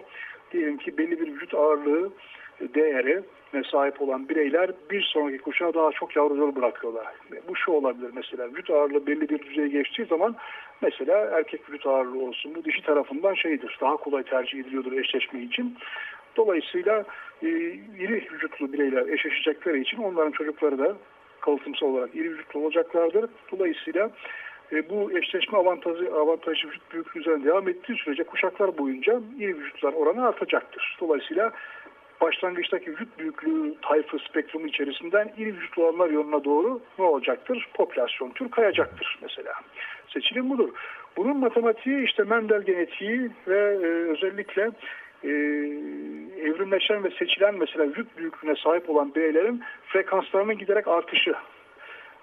Diyelim 0.52 0.76
ki 0.76 0.98
belli 0.98 1.20
bir 1.20 1.32
vücut 1.32 1.54
ağırlığı 1.54 2.10
değeri 2.60 3.22
sahip 3.70 4.02
olan 4.02 4.28
bireyler 4.28 4.70
bir 4.90 5.02
sonraki 5.02 5.38
kuşağa 5.38 5.74
daha 5.74 5.90
çok 5.92 6.16
yavruları 6.16 6.56
bırakıyorlar. 6.56 7.06
Bu 7.48 7.56
şu 7.56 7.72
olabilir 7.72 8.10
mesela 8.14 8.48
vücut 8.48 8.70
ağırlığı 8.70 9.06
belli 9.06 9.28
bir 9.28 9.38
düzeye 9.38 9.68
geçtiği 9.68 10.04
zaman 10.04 10.36
mesela 10.82 11.30
erkek 11.32 11.70
vücut 11.70 11.86
ağırlığı 11.86 12.22
olsun 12.22 12.54
bu 12.54 12.64
dişi 12.64 12.82
tarafından 12.82 13.34
şeydir 13.34 13.78
daha 13.80 13.96
kolay 13.96 14.22
tercih 14.22 14.58
ediliyordur 14.58 14.92
eşleşme 14.92 15.40
için. 15.40 15.76
Dolayısıyla 16.36 17.04
e, 17.42 17.48
iri 17.98 18.28
vücutlu 18.32 18.72
bireyler 18.72 19.06
eşleşecekleri 19.06 19.80
için 19.80 19.98
onların 19.98 20.32
çocukları 20.32 20.78
da 20.78 20.96
kalıtımsal 21.48 21.86
olarak 21.86 22.14
iri 22.14 22.30
vücutlu 22.30 22.60
olacaklardır. 22.60 23.30
Dolayısıyla 23.52 24.10
e, 24.72 24.90
bu 24.90 25.18
eşleşme 25.18 25.58
avantajı, 25.58 26.14
avantajı 26.14 26.68
vücut 26.68 26.92
büyüklüğü 26.92 27.20
üzerine 27.20 27.44
devam 27.44 27.68
ettiği 27.68 27.96
sürece 27.96 28.24
kuşaklar 28.24 28.78
boyunca 28.78 29.20
iri 29.38 29.56
vücutlar 29.58 29.92
oranı 29.92 30.28
artacaktır. 30.28 30.96
Dolayısıyla 31.00 31.52
başlangıçtaki 32.20 32.90
vücut 32.90 33.18
büyüklüğü 33.18 33.74
tayfı 33.82 34.18
spektrumu 34.18 34.66
içerisinden 34.66 35.32
iri 35.38 35.56
vücutlu 35.56 35.84
olanlar 35.84 36.10
yoluna 36.10 36.44
doğru 36.44 36.80
ne 36.98 37.04
olacaktır? 37.04 37.68
Popülasyon 37.74 38.30
tür 38.30 38.50
kayacaktır 38.50 39.18
mesela. 39.22 39.52
Seçilim 40.08 40.50
budur. 40.50 40.68
Bunun 41.16 41.36
matematiği 41.36 42.04
işte 42.04 42.22
Mendel 42.22 42.62
genetiği 42.62 43.30
ve 43.48 43.58
e, 43.58 43.86
özellikle 44.12 44.70
e, 45.24 45.28
evrimleşen 46.42 47.04
ve 47.04 47.10
seçilen 47.10 47.54
mesela 47.58 47.84
vücut 47.84 48.18
büyüklüğüne 48.18 48.56
sahip 48.56 48.90
olan 48.90 49.14
bireylerin 49.14 49.62
frekanslarının 49.86 50.58
giderek 50.58 50.88
artışı 50.88 51.34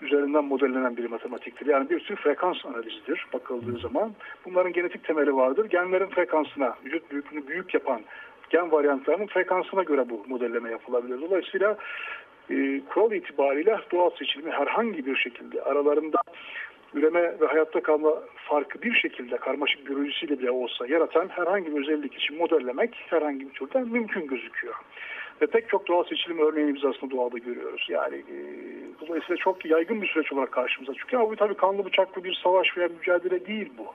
üzerinden 0.01 0.45
modellenen 0.45 0.97
bir 0.97 1.09
matematiktir. 1.09 1.65
Yani 1.65 1.89
bir 1.89 1.99
tür 1.99 2.15
frekans 2.15 2.65
analizidir 2.65 3.25
bakıldığı 3.33 3.79
zaman. 3.79 4.13
Bunların 4.45 4.73
genetik 4.73 5.03
temeli 5.03 5.35
vardır. 5.35 5.65
Genlerin 5.65 6.07
frekansına, 6.07 6.75
vücut 6.85 7.11
büyüklüğünü 7.11 7.47
büyük 7.47 7.73
yapan 7.73 8.01
gen 8.49 8.71
varyantlarının 8.71 9.27
frekansına 9.27 9.83
göre 9.83 10.09
bu 10.09 10.25
modelleme 10.27 10.71
yapılabilir. 10.71 11.21
Dolayısıyla 11.21 11.77
e, 12.49 12.81
kural 12.89 13.11
itibariyle 13.11 13.79
doğal 13.91 14.09
seçilimi 14.09 14.51
herhangi 14.51 15.05
bir 15.05 15.15
şekilde 15.15 15.61
aralarında 15.61 16.17
üreme 16.95 17.39
ve 17.39 17.45
hayatta 17.45 17.83
kalma 17.83 18.11
farkı 18.35 18.81
bir 18.81 18.93
şekilde 18.93 19.37
karmaşık 19.37 19.87
biyolojisiyle 19.87 20.39
bile 20.39 20.51
olsa 20.51 20.87
yaratan 20.87 21.27
herhangi 21.29 21.75
bir 21.75 21.81
özellik 21.81 22.13
için 22.13 22.37
modellemek 22.37 22.95
herhangi 23.09 23.49
bir 23.49 23.53
türden 23.53 23.87
mümkün 23.87 24.27
gözüküyor. 24.27 24.75
Ve 25.41 25.47
pek 25.47 25.69
çok 25.69 25.87
doğal 25.87 26.03
seçilim 26.03 26.39
örneğini 26.39 26.75
biz 26.75 26.85
aslında 26.85 27.15
doğada 27.15 27.37
görüyoruz. 27.37 27.87
Yani 27.89 28.15
e, 28.15 28.37
dolayısıyla 29.01 29.37
çok 29.37 29.65
yaygın 29.65 30.01
bir 30.01 30.07
süreç 30.07 30.33
olarak 30.33 30.51
karşımıza 30.51 30.93
çıkıyor. 30.93 31.21
Ama 31.21 31.31
bu 31.31 31.35
tabii 31.35 31.53
kanlı 31.53 31.85
bıçaklı 31.85 32.23
bir 32.23 32.39
savaş 32.43 32.77
veya 32.77 32.87
mücadele 32.87 33.45
değil 33.45 33.69
bu. 33.77 33.85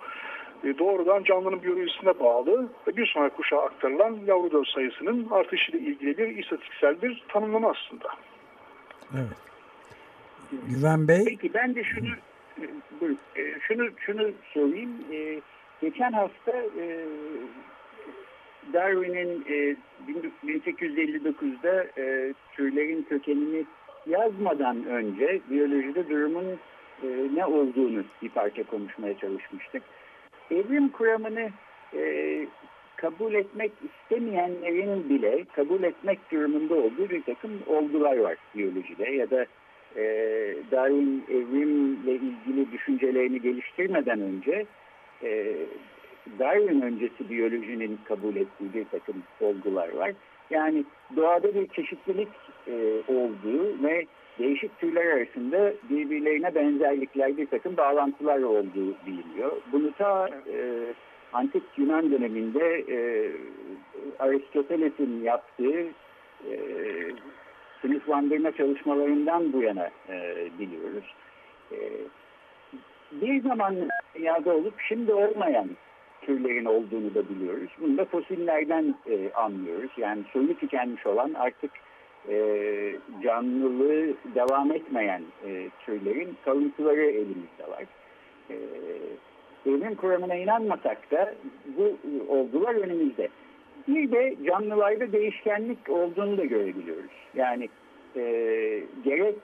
E, 0.69 0.79
doğrudan 0.79 1.25
canlının 1.25 1.63
biyolojisine 1.63 2.21
bağlı 2.21 2.69
ve 2.87 2.97
bir 2.97 3.07
sonraki 3.07 3.37
kuşağa 3.37 3.63
aktarılan 3.63 4.19
yavru 4.27 4.51
döl 4.51 4.65
sayısının 4.75 5.29
artışıyla 5.31 5.81
ilgili 5.81 6.19
bir 6.19 6.37
istatistiksel 6.37 7.03
bir 7.03 7.25
tanımlama 7.29 7.71
aslında. 7.71 8.09
Evet. 9.15 9.37
Güven 10.69 11.09
Bey. 11.09 11.25
Peki 11.29 11.55
ben 11.55 11.75
de 11.75 11.85
şunu 11.85 12.09
e, 13.37 13.61
şunu 13.61 13.89
şunu 13.99 14.31
sorayım. 14.55 14.91
E, 15.13 15.41
geçen 15.81 16.13
hafta 16.13 16.53
Darwin'in 18.73 19.45
1859'da 20.47 21.87
türlerin 22.57 23.03
kökenini 23.03 23.65
yazmadan 24.07 24.85
önce 24.85 25.41
biyolojide 25.51 26.11
durumun 26.11 26.59
ne 27.35 27.47
olduğunu 27.47 28.05
bir 28.23 28.29
parça 28.29 28.63
konuşmaya 28.63 29.19
çalışmıştık 29.19 29.83
evrim 30.51 30.89
kuramını 30.89 31.51
e, 31.95 32.47
kabul 32.97 33.35
etmek 33.35 33.73
istemeyenlerin 33.85 35.09
bile 35.09 35.45
kabul 35.53 35.83
etmek 35.83 36.33
durumunda 36.33 36.75
olduğu 36.75 37.11
bir 37.11 37.23
takım 37.23 37.51
olgular 37.67 38.17
var 38.17 38.37
biyolojide 38.55 39.11
ya 39.11 39.31
da 39.31 39.47
e, 39.97 40.03
Darwin 40.71 41.25
evrimle 41.31 42.13
ilgili 42.13 42.73
düşüncelerini 42.73 43.43
geliştirmeden 43.43 44.21
önce 44.21 44.67
e, 45.23 45.57
Darwin 46.39 46.81
öncesi 46.81 47.31
biyolojinin 47.31 47.99
kabul 48.05 48.37
ettiği 48.37 48.75
bir 48.75 48.85
takım 48.85 49.23
olgular 49.41 49.95
var. 49.95 50.13
Yani 50.51 50.85
doğada 51.17 51.55
bir 51.55 51.69
çeşitlilik 51.69 52.29
e, 52.67 53.03
olduğu 53.09 53.83
ve 53.83 54.07
değişik 54.39 54.79
türler 54.79 55.07
arasında 55.07 55.73
birbirlerine 55.91 56.55
benzerlikler, 56.55 57.37
bir 57.37 57.47
takım 57.47 57.77
bağlantılar 57.77 58.43
olduğu 58.43 58.95
biliniyor. 59.07 59.53
Bunu 59.73 59.93
ta 59.93 60.29
e, 60.29 60.85
antik 61.33 61.63
Yunan 61.77 62.11
döneminde 62.11 62.85
e, 62.89 63.31
Aristoteles'in 64.19 65.23
yaptığı 65.23 65.87
e, 66.51 66.57
sınıflandırma 67.83 68.53
çalışmalarından 68.53 69.53
bu 69.53 69.63
yana 69.63 69.91
e, 70.09 70.49
biliyoruz. 70.59 71.15
E, 71.73 71.79
bir 73.13 73.43
zaman 73.43 73.77
dünyada 74.15 74.55
olup 74.55 74.75
şimdi 74.89 75.13
olmayan 75.13 75.69
türlerin 76.23 76.65
olduğunu 76.65 77.15
da 77.15 77.29
biliyoruz. 77.29 77.71
Bunu 77.81 77.99
da 77.99 78.05
fosillerden 78.05 78.95
e, 79.11 79.33
anlıyoruz. 79.33 79.91
Yani 79.97 80.23
soyu 80.33 80.59
tükenmiş 80.59 81.07
olan 81.07 81.35
artık 81.35 81.71
e, 82.29 82.37
canlılığı 83.23 84.15
devam 84.35 84.73
etmeyen 84.73 85.23
e, 85.47 85.69
türlerin 85.87 86.37
kalıntıları 86.45 87.05
elimizde 87.05 87.69
var. 87.69 87.85
E, 88.51 88.57
evrim 89.67 89.95
kuramına 89.95 90.35
inanmasak 90.35 91.11
da 91.11 91.35
bu 91.67 91.97
olgular 92.29 92.75
önümüzde. 92.75 93.29
Bir 93.89 94.13
de 94.13 94.37
canlılarda 94.47 95.13
değişkenlik 95.13 95.89
olduğunu 95.89 96.39
da 96.39 96.45
görebiliyoruz. 96.45 97.11
Yani 97.35 97.69
e, 98.17 98.23
gerek 99.05 99.39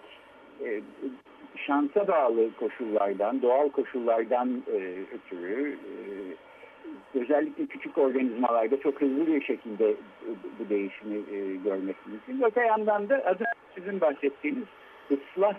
e, 0.65 0.81
şansa 1.57 2.09
bağlı 2.09 2.51
koşullardan, 2.61 3.43
doğal 3.43 3.69
koşullardan 3.69 4.63
e, 4.73 4.79
ötürü 5.15 5.73
e, 5.73 6.01
özellikle 7.19 7.67
küçük 7.67 7.99
organizmalarda 7.99 8.81
çok 8.81 9.01
hızlı 9.01 9.27
bir 9.27 9.45
şekilde 9.45 9.95
bu 10.59 10.69
değişimi 10.69 11.17
e, 11.17 11.57
görmek 11.65 11.97
mümkün. 12.07 12.47
Öte 12.47 12.61
yandan 12.61 13.09
da 13.09 13.23
az 13.27 13.37
sizin 13.75 14.01
bahsettiğiniz 14.01 14.65
ıslah 15.11 15.55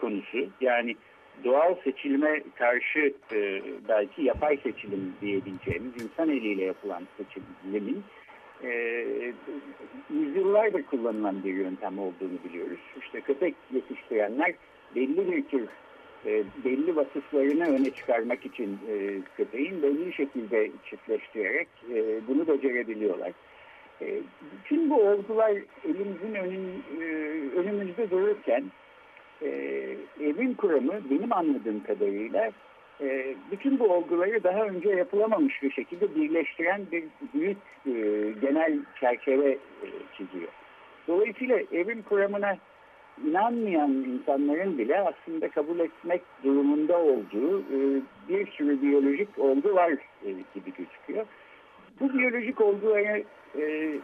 konusu 0.00 0.38
yani 0.60 0.96
doğal 1.44 1.74
seçilime 1.84 2.42
karşı 2.54 3.14
e, 3.32 3.62
belki 3.88 4.22
yapay 4.22 4.56
seçilim 4.56 5.14
diyebileceğimiz 5.20 6.02
insan 6.02 6.28
eliyle 6.28 6.64
yapılan 6.64 7.02
seçilimin 7.16 8.04
e, 8.64 9.04
yüzyıllardır 10.10 10.82
kullanılan 10.82 11.44
bir 11.44 11.54
yöntem 11.54 11.98
olduğunu 11.98 12.38
biliyoruz. 12.44 12.80
İşte 13.00 13.20
köpek 13.20 13.54
yetiştirenler 13.72 14.54
belli 14.96 15.32
bir 15.32 15.44
tür 15.44 15.68
e, 16.26 16.44
belli 16.64 16.96
vasıflarını 16.96 17.64
öne 17.64 17.90
çıkarmak 17.90 18.46
için 18.46 18.78
e, 18.88 19.20
köpeğin 19.36 19.82
belli 19.82 20.12
şekilde 20.12 20.70
çiftleştirerek 20.90 21.68
e, 21.94 22.26
bunu 22.28 22.48
becerebiliyorlar. 22.48 23.32
E, 24.02 24.20
bütün 24.64 24.90
bu 24.90 25.02
olgular 25.02 25.52
elimizin 25.84 26.34
önün, 26.34 26.84
e, 27.00 27.04
önümüzde 27.56 28.10
dururken 28.10 28.64
e, 29.42 29.48
evin 30.20 30.54
kuramı 30.54 31.10
benim 31.10 31.32
anladığım 31.32 31.82
kadarıyla 31.82 32.50
e, 33.02 33.34
bütün 33.50 33.78
bu 33.78 33.84
olguları 33.84 34.44
daha 34.44 34.64
önce 34.64 34.88
yapılamamış 34.88 35.62
bir 35.62 35.70
şekilde 35.70 36.14
birleştiren 36.14 36.86
bir 36.92 37.04
büyük 37.34 37.58
e, 37.86 37.92
genel 38.40 38.78
çerçeve 39.00 39.50
e, 39.52 39.86
çiziyor. 40.16 40.48
Dolayısıyla 41.08 41.58
evin 41.72 42.02
kuramına 42.02 42.56
inanmayan 43.26 43.90
insanların 43.90 44.78
bile 44.78 45.00
aslında 45.00 45.50
kabul 45.50 45.78
etmek 45.78 46.22
durumunda 46.44 46.98
olduğu 46.98 47.60
e, 47.60 48.02
bir 48.28 48.50
sürü 48.50 48.82
biyolojik 48.82 49.38
olgu 49.38 49.74
var 49.74 49.90
e, 50.24 50.30
gibi 50.30 50.72
gözüküyor. 50.78 51.26
Bu 52.00 52.14
biyolojik 52.14 52.60
olguları 52.60 53.24
e, 53.58 53.94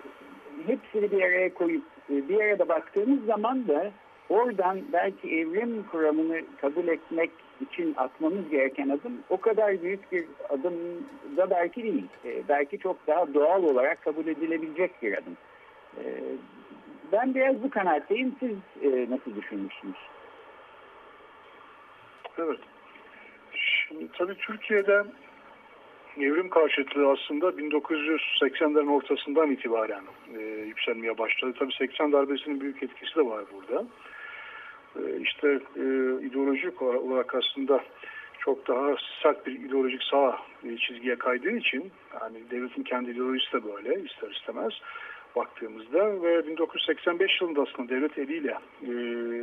hepsini 0.67 1.11
bir 1.11 1.23
araya 1.23 1.55
koyup 1.55 1.85
e, 2.11 2.28
bir 2.28 2.40
arada 2.40 2.69
baktığımız 2.69 3.25
zaman 3.25 3.69
da 3.69 3.90
oradan 4.28 4.81
belki 4.93 5.28
evrim 5.28 5.85
kuramını 5.90 6.40
kabul 6.61 6.88
etmek 6.88 7.31
için 7.62 7.94
atmamız 7.96 8.48
gereken 8.50 8.88
adım 8.88 9.12
o 9.30 9.40
kadar 9.40 9.82
büyük 9.82 10.12
bir 10.12 10.24
adım 10.48 10.74
da 11.36 11.50
belki 11.50 11.82
değil. 11.82 12.06
E, 12.24 12.48
belki 12.48 12.78
çok 12.78 13.06
daha 13.06 13.34
doğal 13.34 13.62
olarak 13.62 14.02
kabul 14.02 14.26
edilebilecek 14.26 15.02
bir 15.02 15.12
adım. 15.12 15.36
E, 15.96 16.04
ben 17.12 17.34
biraz 17.34 17.62
bu 17.62 17.70
kanaatteyim. 17.70 18.36
Siz 18.40 18.82
e, 18.82 19.06
nasıl 19.10 19.36
düşünmüşsünüz? 19.36 19.96
Evet. 22.38 22.60
Şimdi 23.52 24.08
tabii 24.18 24.34
Türkiye'de 24.34 25.04
evrim 26.16 26.50
karşıtlığı 26.50 27.10
aslında 27.10 27.48
1980'lerin 27.48 28.90
ortasından 28.90 29.50
itibaren 29.50 30.02
e, 30.38 30.40
yükselmeye 30.42 31.18
başladı. 31.18 31.54
Tabii 31.58 31.72
80 31.78 32.12
darbesinin 32.12 32.60
büyük 32.60 32.82
etkisi 32.82 33.16
de 33.16 33.26
var 33.26 33.44
burada. 33.54 33.84
E, 34.97 35.21
işte 35.21 35.49
e, 35.76 35.85
ideolojik 36.26 36.83
olarak 36.83 37.35
aslında 37.35 37.85
çok 38.38 38.68
daha 38.68 38.95
sert 39.23 39.47
bir 39.47 39.52
ideolojik 39.52 40.02
sağ 40.02 40.38
e, 40.64 40.76
çizgiye 40.76 41.16
kaydığı 41.16 41.50
için 41.50 41.90
yani 42.21 42.50
devletin 42.50 42.83
kendi 42.83 43.11
ideolojisi 43.11 43.52
de 43.52 43.64
böyle 43.64 44.02
ister 44.02 44.30
istemez 44.30 44.73
baktığımızda 45.37 46.23
ve 46.23 46.47
1985 46.47 47.40
yılında 47.40 47.62
aslında 47.62 47.88
devlet 47.88 48.18
eliyle 48.18 48.59
e, 48.87 48.92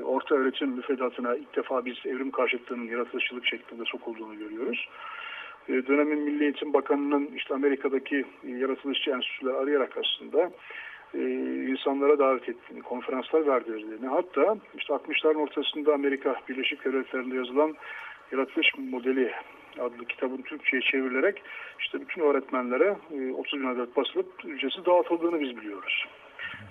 orta 0.02 0.36
öğretim 0.36 0.70
müfredatına 0.70 1.36
ilk 1.36 1.56
defa 1.56 1.86
biz 1.86 1.96
evrim 2.06 2.32
karşıtlığının 2.32 2.88
yaratılışçılık 2.88 3.46
şeklinde 3.46 3.84
sokulduğunu 3.86 4.38
görüyoruz. 4.38 4.88
E, 5.70 5.74
dönemin 5.88 6.20
Milli 6.20 6.44
Eğitim 6.44 6.74
Bakanı'nın 6.74 7.30
işte 7.36 7.54
Amerika'daki 7.54 8.26
e, 8.44 8.50
yaratılışçı 8.52 9.12
enstitüler 9.12 9.54
arayarak 9.54 9.98
aslında 9.98 10.52
e, 11.16 11.22
insanlara 11.72 12.20
davet 12.20 12.50
ettiğini, 12.50 12.82
konferanslar 12.82 13.48
verdirdiğini 13.48 14.08
hatta 14.08 14.58
işte 14.78 14.94
60'ların 14.94 15.38
ortasında 15.38 15.94
Amerika 15.94 16.36
Birleşik 16.50 16.86
Devletleri'nde 16.86 17.36
yazılan 17.36 17.76
yaratılış 18.32 18.72
modeli 18.78 19.32
adlı 19.80 20.06
kitabın 20.06 20.42
Türkçe'ye 20.42 20.82
çevrilerek 20.82 21.42
işte 21.80 22.02
bütün 22.02 22.22
öğretmenlere 22.22 22.96
30 23.38 23.60
bin 23.60 23.66
adet 23.66 23.96
basılıp 23.96 24.28
ücretsiz 24.46 24.86
dağıtıldığını 24.86 25.40
biz 25.40 25.58
biliyoruz. 25.58 26.06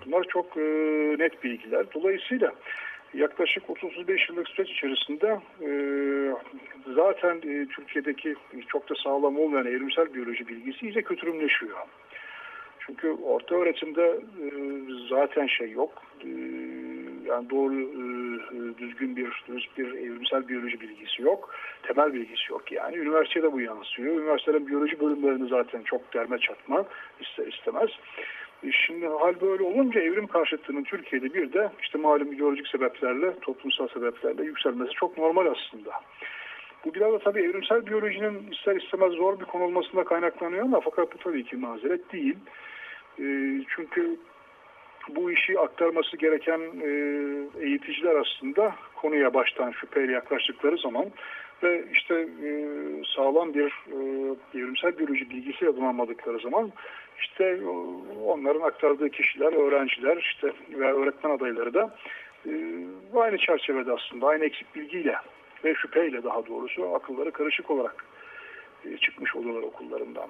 Bunlar 0.07 0.25
çok 0.25 0.57
net 1.19 1.45
bilgiler. 1.45 1.87
Dolayısıyla 1.95 2.53
yaklaşık 3.15 3.65
30-35 3.65 4.33
yıllık 4.33 4.49
süreç 4.49 4.71
içerisinde 4.71 5.41
zaten 6.95 7.41
Türkiye'deki 7.77 8.35
çok 8.69 8.91
da 8.91 8.95
sağlam 9.05 9.39
olmayan 9.39 9.67
evrimsel 9.67 10.15
biyoloji 10.15 10.49
bilgisi 10.49 10.87
iyice 10.87 11.03
kötürümleşiyor. 11.03 11.79
Çünkü 12.87 13.17
orta 13.23 13.55
öğretimde 13.55 14.21
zaten 15.11 15.47
şey 15.47 15.71
yok. 15.71 16.03
Yani 17.27 17.51
doğru 17.51 17.75
düzgün 18.79 19.17
bir 19.17 19.43
dürüst 19.49 19.79
bir 19.79 19.93
evrimsel 19.93 20.49
biyoloji 20.49 20.81
bilgisi 20.81 21.23
yok. 21.23 21.55
Temel 21.83 22.13
bilgisi 22.13 22.53
yok 22.53 22.73
yani. 22.73 22.97
Üniversitede 22.97 23.53
bu 23.53 23.61
yansıyor. 23.61 24.21
Üniversitelerin 24.21 24.67
biyoloji 24.67 25.01
bölümlerini 25.01 25.49
zaten 25.49 25.83
çok 25.83 26.15
derme 26.15 26.39
çatma 26.39 26.85
ister 27.21 27.47
istemez. 27.47 27.91
E, 28.65 28.73
şimdi 28.73 29.07
hal 29.07 29.41
böyle 29.41 29.63
olunca 29.63 30.01
evrim 30.01 30.27
karşıtlığının 30.27 30.85
Türkiye'de 30.85 31.35
bir 31.35 31.53
de 31.53 31.71
işte 31.83 31.99
malum 31.99 32.33
ideolojik 32.33 32.69
sebeplerle, 32.69 33.35
toplumsal 33.41 33.89
sebeplerle 33.89 34.45
yükselmesi 34.45 34.93
çok 34.93 35.19
normal 35.19 35.47
aslında. 35.47 35.91
Bu 36.85 36.95
biraz 36.95 37.13
da 37.13 37.19
tabii 37.19 37.43
evrimsel 37.43 37.87
biyolojinin 37.87 38.51
ister 38.53 38.77
istemez 38.77 39.13
zor 39.13 39.41
bir 39.41 39.45
konu 39.45 39.65
olmasında 39.65 40.05
kaynaklanıyor 40.05 40.63
ama 40.63 40.81
fakat 40.81 41.15
bu 41.15 41.19
tabii 41.19 41.45
ki 41.45 41.57
mazeret 41.57 42.13
değil. 42.13 42.37
E, 43.19 43.25
çünkü 43.77 44.17
bu 45.09 45.31
işi 45.31 45.59
aktarması 45.59 46.17
gereken 46.17 46.61
e, 46.61 46.89
eğiticiler 47.65 48.15
aslında 48.15 48.75
konuya 48.97 49.35
baştan 49.35 49.71
şüpheyle 49.71 50.13
yaklaştıkları 50.13 50.79
zaman 50.79 51.07
ve 51.63 51.85
işte 51.93 52.15
e, 52.45 52.51
sağlam 53.17 53.55
bir 53.55 53.73
e, 53.93 53.99
evrimsel 54.59 54.99
biyoloji 54.99 55.31
bilgisi 55.31 55.65
edinamadıkları 55.65 56.39
zaman 56.39 56.73
işte 57.21 57.61
onların 58.27 58.61
aktardığı 58.61 59.11
kişiler, 59.11 59.53
öğrenciler 59.53 60.17
işte 60.17 60.53
ve 60.71 60.93
öğretmen 60.93 61.31
adayları 61.31 61.75
da 61.75 61.97
e, 62.47 62.53
aynı 63.15 63.39
çerçevede 63.39 63.93
aslında 63.93 64.27
aynı 64.27 64.45
eksik 64.45 64.75
bilgiyle 64.75 65.17
ve 65.65 65.75
şüpheyle 65.75 66.25
daha 66.25 66.47
doğrusu 66.47 66.95
akılları 66.95 67.31
karışık 67.31 67.71
olarak 67.71 68.05
e, 68.85 68.97
çıkmış 68.97 69.37
oluyorlar 69.37 69.63
okullarından. 69.63 70.29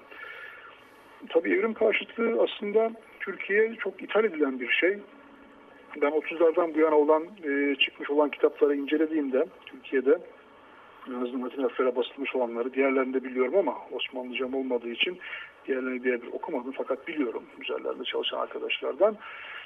Tabii 1.29 1.53
evrim 1.55 1.75
karşıtlığı 1.75 2.43
aslında 2.43 2.93
Türkiye'ye 3.21 3.75
çok 3.75 4.03
ithal 4.03 4.25
edilen 4.25 4.61
bir 4.61 4.69
şey. 4.69 4.99
Ben 6.03 6.11
30'lardan 6.11 6.75
bu 6.75 6.79
yana 6.79 6.97
olan 6.97 7.25
e, 7.45 7.75
çıkmış 7.75 8.11
olan 8.11 8.31
kitapları 8.31 8.77
incelediğimde 8.77 9.47
Türkiye'de 9.67 10.19
en 11.09 11.15
azından 11.15 11.43
Latin 11.43 11.63
harflere 11.63 11.97
basılmış 11.97 12.35
olanları 12.35 12.75
diğerlerini 12.75 13.15
de 13.15 13.25
biliyorum 13.25 13.59
ama 13.59 13.75
Osmanlıcam 13.93 14.55
olmadığı 14.55 14.89
için 14.89 15.19
diğerlerini 15.67 16.05
birebir 16.05 16.29
okumadım 16.33 16.73
fakat 16.77 17.09
biliyorum 17.09 17.43
üzerlerinde 17.61 18.05
çalışan 18.05 18.39
arkadaşlardan. 18.39 19.17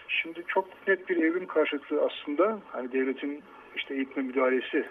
Şimdi 0.08 0.44
çok 0.48 0.88
net 0.88 1.08
bir 1.08 1.16
evrim 1.16 1.46
karşıtlığı 1.46 2.02
aslında 2.02 2.58
hani 2.72 2.92
devletin 2.92 3.42
işte 3.76 3.94
eğitime 3.94 4.26
müdahalesi 4.26 4.84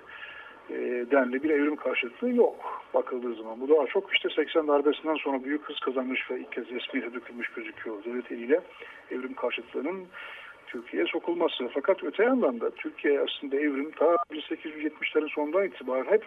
denli 1.11 1.43
bir 1.43 1.49
evrim 1.49 1.75
karşıtlığı 1.75 2.29
yok 2.29 2.83
bakıldığı 2.93 3.35
zaman. 3.35 3.61
Bu 3.61 3.69
daha 3.69 3.87
çok 3.87 4.13
işte 4.13 4.29
80 4.29 4.67
darbesinden 4.67 5.15
sonra 5.15 5.43
büyük 5.43 5.69
hız 5.69 5.79
kazanmış 5.79 6.31
ve 6.31 6.39
ilk 6.39 6.51
kez 6.51 6.69
resmiye 6.69 7.13
dökülmüş 7.13 7.47
gözüküyor. 7.49 8.03
Devlet 8.03 8.31
eliyle 8.31 8.61
evrim 9.11 9.33
karşıtlığının 9.33 10.07
Türkiye'ye 10.67 11.07
sokulması. 11.07 11.69
Fakat 11.73 12.03
öte 12.03 12.23
yandan 12.23 12.61
da 12.61 12.69
Türkiye 12.69 13.19
aslında 13.19 13.55
evrim 13.55 13.91
ta 13.91 14.15
1870'lerin 14.31 15.29
sonundan 15.29 15.65
itibaren 15.65 16.11
hep 16.11 16.25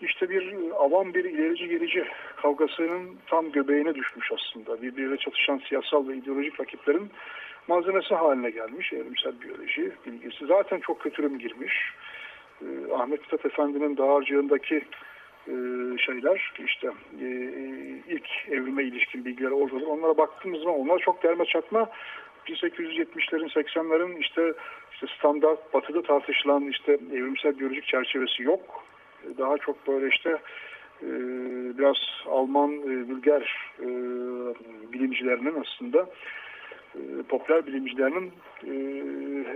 işte 0.00 0.28
bir 0.28 0.54
avam 0.76 1.14
bir 1.14 1.24
ilerici 1.24 1.68
gerici 1.68 2.04
kavgasının 2.36 3.16
tam 3.26 3.52
göbeğine 3.52 3.94
düşmüş 3.94 4.32
aslında. 4.32 4.82
Birbiriyle 4.82 5.16
çatışan 5.16 5.60
siyasal 5.68 6.08
ve 6.08 6.16
ideolojik 6.16 6.60
rakiplerin 6.60 7.10
malzemesi 7.68 8.14
haline 8.14 8.50
gelmiş 8.50 8.92
evrimsel 8.92 9.40
biyoloji 9.40 9.92
bilgisi. 10.06 10.46
Zaten 10.46 10.80
çok 10.80 11.00
kötürüm 11.00 11.38
girmiş. 11.38 11.74
Ee, 12.62 12.92
Ahmet 12.94 13.20
Mithat 13.20 13.46
Efendi'nin 13.46 13.96
dağarcığındaki 13.96 14.84
e, 15.48 15.54
şeyler 15.98 16.52
işte 16.66 16.88
e, 17.20 17.26
ilk 18.08 18.28
evrime 18.50 18.82
ilişkin 18.84 19.24
bilgiler 19.24 19.50
oradadır. 19.50 19.86
Onlara 19.86 20.16
baktığımız 20.16 20.62
zaman 20.62 20.80
onlar 20.80 20.98
çok 20.98 21.22
derme 21.22 21.44
çatma 21.44 21.90
1870'lerin 22.48 23.52
80'lerin 23.52 24.18
işte, 24.18 24.52
işte 24.92 25.06
standart 25.18 25.74
batıda 25.74 26.02
tartışılan 26.02 26.68
işte 26.68 26.98
evrimsel 27.12 27.58
biyolojik 27.58 27.86
çerçevesi 27.86 28.42
yok. 28.42 28.84
Daha 29.38 29.58
çok 29.58 29.86
böyle 29.88 30.08
işte 30.08 30.30
e, 31.02 31.08
biraz 31.78 31.96
Alman 32.26 32.72
e, 32.72 33.08
Bülger 33.08 33.56
e, 33.80 33.86
bilimcilerinin 34.92 35.54
aslında 35.60 35.98
e, 35.98 36.06
popüler 37.28 37.66
bilimcilerinin 37.66 38.32
e, 38.64 38.72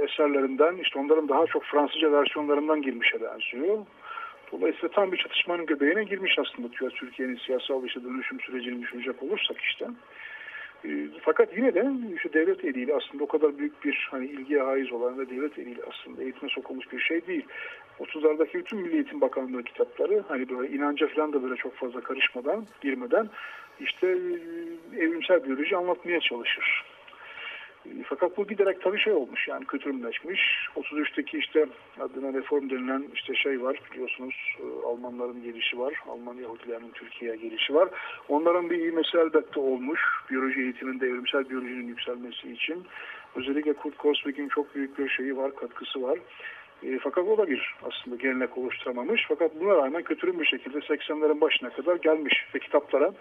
eserlerinden 0.04 0.76
işte 0.76 0.98
onların 0.98 1.28
daha 1.28 1.46
çok 1.46 1.64
Fransızca 1.64 2.12
versiyonlarından 2.12 2.82
girmişe 2.82 3.22
benziyor. 3.22 3.78
Dolayısıyla 4.52 4.88
tam 4.88 5.12
bir 5.12 5.16
çatışmanın 5.16 5.66
göbeğine 5.66 6.04
girmiş 6.04 6.38
aslında 6.38 6.68
Türkiye'nin 6.90 7.36
siyasal 7.46 7.84
işte 7.84 8.04
dönüşüm 8.04 8.40
sürecini 8.40 8.82
düşünecek 8.82 9.22
olursak 9.22 9.56
işte. 9.60 9.86
E, 10.84 10.90
fakat 11.22 11.56
yine 11.56 11.74
de 11.74 11.86
işte 12.16 12.32
devlet 12.32 12.64
eliyle 12.64 12.94
aslında 12.94 13.24
o 13.24 13.26
kadar 13.26 13.58
büyük 13.58 13.84
bir 13.84 14.08
hani 14.10 14.26
ilgiye 14.26 14.62
haiz 14.62 14.92
olan 14.92 15.18
ve 15.18 15.30
devlet 15.30 15.58
eliyle 15.58 15.82
aslında 15.90 16.22
eğitime 16.22 16.50
sokulmuş 16.50 16.92
bir 16.92 17.00
şey 17.00 17.26
değil. 17.26 17.44
30'lardaki 18.00 18.54
bütün 18.54 18.78
Milli 18.78 18.94
Eğitim 18.94 19.20
Bakanlığı 19.20 19.62
kitapları 19.62 20.22
hani 20.28 20.48
böyle 20.48 20.74
inanca 20.74 21.08
falan 21.08 21.32
da 21.32 21.42
böyle 21.42 21.56
çok 21.56 21.74
fazla 21.74 22.00
karışmadan, 22.00 22.66
girmeden 22.80 23.28
işte 23.80 24.18
evrimsel 24.96 25.44
biyoloji 25.44 25.76
anlatmaya 25.76 26.20
çalışır. 26.20 26.84
Fakat 28.04 28.36
bu 28.36 28.46
giderek 28.46 28.82
tabii 28.82 29.00
şey 29.00 29.12
olmuş 29.12 29.48
yani 29.48 29.64
kötürümleşmiş. 29.64 30.40
33'teki 30.76 31.38
işte 31.38 31.66
adına 32.00 32.32
reform 32.32 32.70
denilen 32.70 33.04
işte 33.14 33.34
şey 33.34 33.62
var 33.62 33.80
biliyorsunuz 33.92 34.34
e, 34.60 34.86
Almanların 34.86 35.42
gelişi 35.42 35.78
var. 35.78 35.94
Alman 36.08 36.34
Yahudilerinin 36.34 36.90
Türkiye'ye 36.90 37.36
gelişi 37.36 37.74
var. 37.74 37.88
Onların 38.28 38.70
bir 38.70 38.78
ivmesi 38.78 39.18
elbette 39.18 39.60
olmuş. 39.60 40.00
Biyoloji 40.30 40.60
eğitiminde 40.60 41.06
evrimsel 41.06 41.50
biyolojinin 41.50 41.88
yükselmesi 41.88 42.52
için. 42.52 42.86
Özellikle 43.36 43.72
Kurt 43.72 43.96
Koswig'in 43.96 44.48
çok 44.48 44.74
büyük 44.74 44.98
bir 44.98 45.08
şeyi 45.08 45.36
var, 45.36 45.54
katkısı 45.56 46.02
var. 46.02 46.18
E, 46.82 46.98
fakat 46.98 47.28
o 47.28 47.38
da 47.38 47.48
bir 47.48 47.74
aslında 47.82 48.16
gelenek 48.16 48.58
oluşturamamış. 48.58 49.24
Fakat 49.28 49.60
buna 49.60 49.76
rağmen 49.76 50.02
kötürüm 50.02 50.40
bir 50.40 50.46
şekilde 50.46 50.78
80'lerin 50.78 51.40
başına 51.40 51.70
kadar 51.70 51.96
gelmiş 51.96 52.46
ve 52.54 52.58
kitaplara 52.58 53.12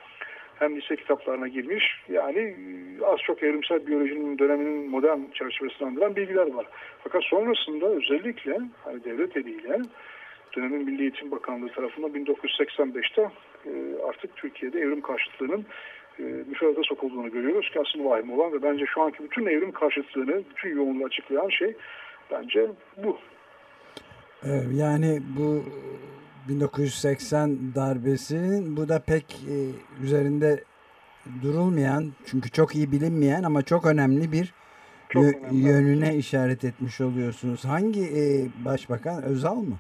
hem 0.60 0.76
lise 0.76 0.96
kitaplarına 0.96 1.48
girmiş. 1.48 1.84
Yani 2.10 2.40
e, 2.40 3.06
az 3.06 3.20
çok 3.20 3.44
evrimsel 3.44 3.88
biyolojinin 3.88 4.38
döneminin 4.38 4.90
modern 4.90 5.20
çerçevesini 5.34 5.88
andıran 5.88 6.16
bilgiler 6.16 6.54
var. 6.54 6.66
Fakat 7.04 7.24
sonrasında 7.24 7.86
özellikle 7.86 8.60
hani 8.84 9.04
devlet 9.04 9.38
eliyle 9.38 9.82
dönemin 10.56 10.86
Milli 10.86 11.02
Eğitim 11.02 11.32
Bakanlığı 11.32 11.70
tarafından 11.70 12.12
1985'te 12.12 13.22
e, 13.66 13.72
artık 14.10 14.36
Türkiye'de 14.36 14.80
evrim 14.80 15.02
karşıtlığının 15.02 15.66
e, 16.20 16.24
müfredata 16.24 16.82
sokulduğunu 16.84 17.32
görüyoruz 17.32 17.70
ki 17.70 17.80
asıl 17.80 18.06
vahim 18.06 18.34
olan 18.34 18.54
ve 18.54 18.64
bence 18.64 18.86
şu 18.86 19.02
anki 19.02 19.24
bütün 19.24 19.46
evrim 19.46 19.72
karşıtlığını, 19.72 20.44
bütün 20.50 20.76
yoğunluğu 20.76 21.06
açıklayan 21.06 21.50
şey 21.50 21.76
bence 22.32 22.68
bu. 22.98 23.18
Yani 24.74 25.20
bu 25.38 25.64
1980 26.48 27.76
darbesinin 27.76 28.78
bu 28.78 28.90
da 28.90 29.00
pek 29.00 29.24
e, 29.24 29.56
üzerinde 30.04 30.64
durulmayan 31.44 32.12
çünkü 32.26 32.52
çok 32.52 32.76
iyi 32.76 32.92
bilinmeyen 32.92 33.44
ama 33.44 33.62
çok 33.62 33.86
önemli 33.86 34.32
bir 34.32 34.54
çok 35.10 35.24
yö 35.24 35.30
önemli. 35.30 35.68
yönüne 35.68 36.16
işaret 36.16 36.64
etmiş 36.64 37.02
oluyorsunuz. 37.02 37.66
Hangi 37.66 38.02
e, 38.02 38.24
başbakan? 38.66 39.24
Özal 39.24 39.56
mı? 39.56 39.78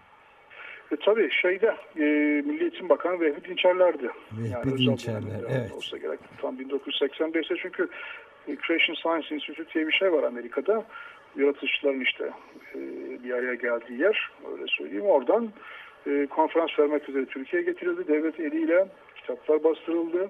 E, 0.91 0.95
tabii 1.05 1.29
şeyde 1.41 1.75
e, 1.95 2.03
Milli 2.45 2.61
Eğitim 2.61 2.89
Bakanı 2.89 3.19
Vehbi 3.19 3.49
Dinçerler'di. 3.49 4.09
Vehbi 4.31 4.49
yani 4.49 4.77
Dinçerler, 4.77 5.41
evet. 5.49 5.71
Olsa 5.71 5.97
gerek 5.97 6.19
tam 6.41 6.55
1985'te 6.55 7.55
çünkü 7.61 7.89
Creation 8.67 8.95
Science 8.95 9.35
Institute 9.35 9.73
diye 9.73 9.87
bir 9.87 9.91
şey 9.91 10.13
var 10.13 10.23
Amerika'da. 10.23 10.85
Yaratıcıların 11.35 12.01
işte 12.01 12.29
e, 12.75 12.79
bir 13.23 13.31
araya 13.31 13.55
geldiği 13.55 14.01
yer 14.01 14.31
öyle 14.51 14.63
söyleyeyim. 14.67 15.05
Oradan 15.05 15.51
e, 16.07 16.27
konferans 16.27 16.79
vermek 16.79 17.09
üzere 17.09 17.25
Türkiye'ye 17.25 17.65
getirildi. 17.65 18.07
Devlet 18.07 18.39
eliyle 18.39 18.87
kitaplar 19.15 19.63
bastırıldı. 19.63 20.29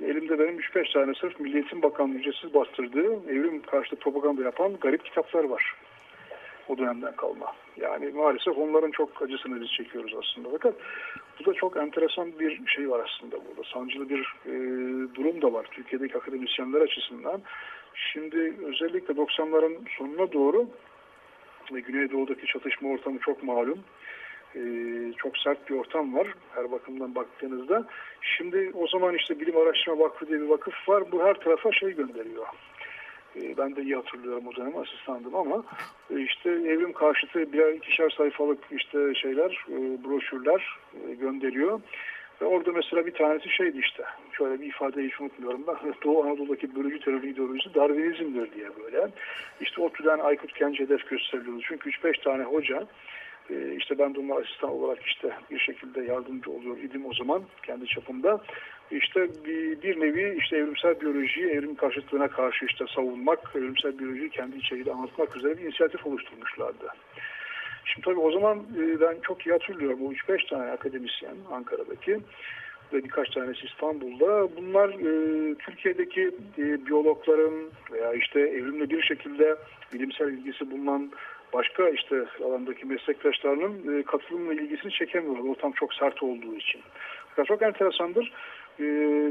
Elimde 0.00 0.38
benim 0.38 0.58
3-5 0.58 0.92
tane 0.92 1.14
sırf 1.14 1.40
Milli 1.40 1.56
Eğitim 1.56 1.82
Bakanlığı 1.82 2.14
ücretsiz 2.14 2.54
bastırdığı 2.54 3.30
evrim 3.30 3.62
karşıtı 3.62 3.96
propaganda 3.96 4.42
yapan 4.42 4.76
garip 4.80 5.04
kitaplar 5.04 5.44
var. 5.44 5.74
O 6.68 6.78
dönemden 6.78 7.16
kalma. 7.16 7.52
Yani 7.76 8.08
maalesef 8.08 8.58
onların 8.58 8.90
çok 8.90 9.22
acısını 9.22 9.60
biz 9.60 9.68
çekiyoruz 9.68 10.14
aslında. 10.14 10.48
Fakat 10.52 10.74
bu 11.40 11.46
da 11.46 11.54
çok 11.54 11.76
enteresan 11.76 12.38
bir 12.38 12.66
şey 12.66 12.90
var 12.90 13.08
aslında 13.08 13.36
burada. 13.36 13.68
Sancılı 13.72 14.08
bir 14.08 14.34
e, 14.46 14.52
durum 15.14 15.42
da 15.42 15.52
var 15.52 15.66
Türkiye'deki 15.70 16.16
akademisyenler 16.18 16.80
açısından. 16.80 17.42
Şimdi 17.94 18.54
özellikle 18.66 19.14
90'ların 19.14 19.76
sonuna 19.98 20.32
doğru 20.32 20.66
ve 21.72 21.80
Güneydoğu'daki 21.80 22.46
çatışma 22.46 22.88
ortamı 22.88 23.18
çok 23.18 23.42
malum. 23.42 23.78
Ee, 24.56 25.12
çok 25.16 25.38
sert 25.38 25.70
bir 25.70 25.74
ortam 25.74 26.14
var 26.14 26.26
her 26.54 26.72
bakımdan 26.72 27.14
baktığınızda. 27.14 27.86
Şimdi 28.20 28.70
o 28.74 28.86
zaman 28.86 29.14
işte 29.14 29.40
Bilim 29.40 29.56
Araştırma 29.56 29.98
Vakfı 29.98 30.28
diye 30.28 30.40
bir 30.40 30.48
vakıf 30.48 30.88
var. 30.88 31.12
Bu 31.12 31.24
her 31.24 31.34
tarafa 31.34 31.72
şey 31.72 31.90
gönderiyor. 31.94 32.46
Ee, 33.36 33.56
ben 33.58 33.76
de 33.76 33.82
iyi 33.82 33.96
hatırlıyorum 33.96 34.46
o 34.46 34.56
dönem 34.56 34.78
asistandım 34.78 35.34
ama 35.34 35.64
e, 36.10 36.20
işte 36.20 36.50
evrim 36.50 36.92
karşıtı 36.92 37.52
bir 37.52 37.74
ikişer 37.74 38.10
sayfalık 38.10 38.58
işte 38.70 39.14
şeyler, 39.14 39.64
e, 39.68 40.04
broşürler 40.04 40.78
e, 41.08 41.14
gönderiyor. 41.14 41.80
Ve 42.42 42.46
orada 42.46 42.72
mesela 42.72 43.06
bir 43.06 43.14
tanesi 43.14 43.48
şeydi 43.48 43.78
işte, 43.78 44.04
şöyle 44.32 44.60
bir 44.60 44.66
ifadeyi 44.66 45.08
hiç 45.08 45.20
unutmuyorum 45.20 45.64
ben, 45.66 45.76
Doğu 46.04 46.24
Anadolu'daki 46.24 46.76
bölücü 46.76 47.00
terör 47.00 47.22
ideolojisi 47.22 47.74
Darwinizmdir 47.74 48.52
diye 48.52 48.68
böyle. 48.82 49.08
İşte 49.60 49.82
o 49.82 49.92
türden 49.92 50.18
Aykut 50.18 50.54
Genç 50.54 50.80
hedef 50.80 51.10
gösteriliyordu. 51.10 51.60
Çünkü 51.68 51.90
3-5 51.90 52.24
tane 52.24 52.42
hoca, 52.42 52.86
işte 53.78 53.98
ben 53.98 54.14
de 54.14 54.20
onlara 54.20 54.40
asistan 54.40 54.70
olarak 54.70 55.02
işte 55.02 55.32
bir 55.50 55.58
şekilde 55.58 56.00
yardımcı 56.00 56.50
oluyor 56.50 56.78
idim 56.78 57.06
o 57.06 57.14
zaman 57.14 57.42
kendi 57.62 57.86
çapımda. 57.86 58.40
İşte 58.90 59.28
bir, 59.44 59.82
bir 59.82 60.00
nevi 60.00 60.38
işte 60.38 60.56
evrimsel 60.56 61.00
biyolojiyi 61.00 61.46
evrim 61.46 61.74
karşıtlığına 61.74 62.28
karşı 62.28 62.64
işte 62.64 62.84
savunmak, 62.94 63.52
evrimsel 63.54 63.98
biyolojiyi 63.98 64.30
kendi 64.30 64.56
içeriğiyle 64.56 64.92
anlatmak 64.92 65.36
üzere 65.36 65.58
bir 65.58 65.62
inisiyatif 65.62 66.06
oluşturmuşlardı. 66.06 66.86
Şimdi 67.84 68.04
tabii 68.04 68.20
o 68.20 68.32
zaman 68.32 68.66
ben 69.00 69.16
çok 69.22 69.46
iyi 69.46 69.52
hatırlıyorum 69.52 70.00
bu 70.00 70.12
3-5 70.12 70.48
tane 70.50 70.70
akademisyen 70.70 71.36
Ankara'daki 71.52 72.20
ve 72.92 73.04
birkaç 73.04 73.30
tanesi 73.30 73.66
İstanbul'da. 73.66 74.56
Bunlar 74.56 74.88
e, 74.88 75.54
Türkiye'deki 75.54 76.30
e, 76.58 76.86
biyologların 76.86 77.54
veya 77.92 78.12
işte 78.12 78.40
evrimle 78.40 78.90
bir 78.90 79.02
şekilde 79.02 79.56
bilimsel 79.92 80.28
ilgisi 80.28 80.70
bulunan 80.70 81.10
başka 81.52 81.88
işte 81.88 82.24
alandaki 82.44 82.86
meslektaşlarının 82.86 83.98
e, 83.98 84.02
katılımla 84.02 84.54
ilgisini 84.54 84.92
çekemiyorlar. 84.92 85.50
Ortam 85.50 85.72
çok 85.72 85.94
sert 85.94 86.22
olduğu 86.22 86.54
için. 86.54 86.80
Fakat 87.28 87.46
çok 87.46 87.62
enteresandır. 87.62 88.32
E, 88.80 88.84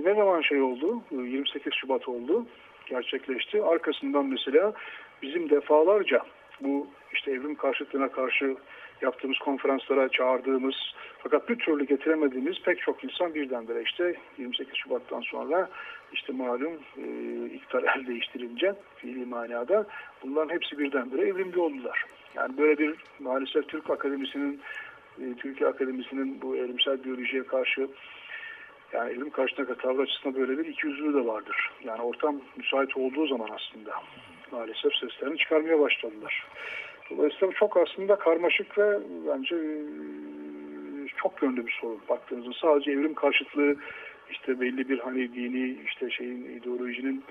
ne 0.05 0.15
zaman 0.15 0.41
şey 0.41 0.61
oldu? 0.61 1.01
E, 1.11 1.15
28 1.15 1.73
Şubat 1.73 2.09
oldu. 2.09 2.45
Gerçekleşti. 2.85 3.63
Arkasından 3.63 4.25
mesela 4.25 4.73
bizim 5.21 5.49
defalarca 5.49 6.21
bu 6.61 6.87
işte 7.13 7.31
evrim 7.31 7.55
karşıtlığına 7.55 8.11
karşı 8.11 8.55
yaptığımız 9.01 9.38
konferanslara 9.38 10.10
çağırdığımız 10.10 10.75
fakat 11.17 11.49
bir 11.49 11.55
türlü 11.55 11.86
getiremediğimiz 11.86 12.62
pek 12.62 12.81
çok 12.81 13.03
insan 13.03 13.34
birdenbire 13.34 13.81
işte 13.81 14.15
28 14.38 14.75
Şubat'tan 14.75 15.21
sonra 15.21 15.69
işte 16.13 16.34
malum 16.34 16.73
e, 16.97 17.05
iktidar 17.45 17.84
el 17.84 18.08
değiştirince 18.08 18.75
fiili 18.95 19.25
manada 19.25 19.86
bunların 20.23 20.53
hepsi 20.53 20.79
birdenbire 20.79 21.27
evrimci 21.27 21.60
oldular. 21.60 22.05
Yani 22.36 22.58
böyle 22.58 22.77
bir 22.77 22.95
maalesef 23.19 23.67
Türk 23.67 23.89
Akademisi'nin 23.89 24.62
e, 25.21 25.34
Türkiye 25.38 25.69
Akademisi'nin 25.69 26.41
bu 26.41 26.55
evrimsel 26.55 27.03
biyolojiye 27.03 27.43
karşı 27.43 27.88
yani 28.93 29.12
evrim 29.12 29.29
karşısındaki 29.29 29.81
tavır 29.81 30.03
açısından 30.03 30.36
böyle 30.36 30.58
bir 30.58 30.65
ikiyüzlülüğü 30.65 31.13
de 31.13 31.27
vardır. 31.27 31.71
Yani 31.84 32.01
ortam 32.01 32.41
müsait 32.58 32.97
olduğu 32.97 33.27
zaman 33.27 33.49
aslında 33.51 33.93
maalesef 34.51 34.95
seslerini 34.95 35.38
çıkarmaya 35.38 35.79
başladılar. 35.79 36.45
Dolayısıyla 37.09 37.53
çok 37.53 37.77
aslında 37.77 38.15
karmaşık 38.15 38.77
ve 38.77 38.99
bence 39.27 39.55
çok 41.17 41.43
yönlü 41.43 41.65
bir 41.65 41.77
sorun 41.81 41.99
baktığınızda. 42.09 42.51
Sadece 42.61 42.91
evrim 42.91 43.13
karşıtlığı 43.13 43.75
işte 44.31 44.59
belli 44.59 44.89
bir 44.89 44.99
hani 44.99 45.33
dini 45.35 45.77
işte 45.85 46.09
şeyin 46.09 46.45
ideolojinin 46.45 47.23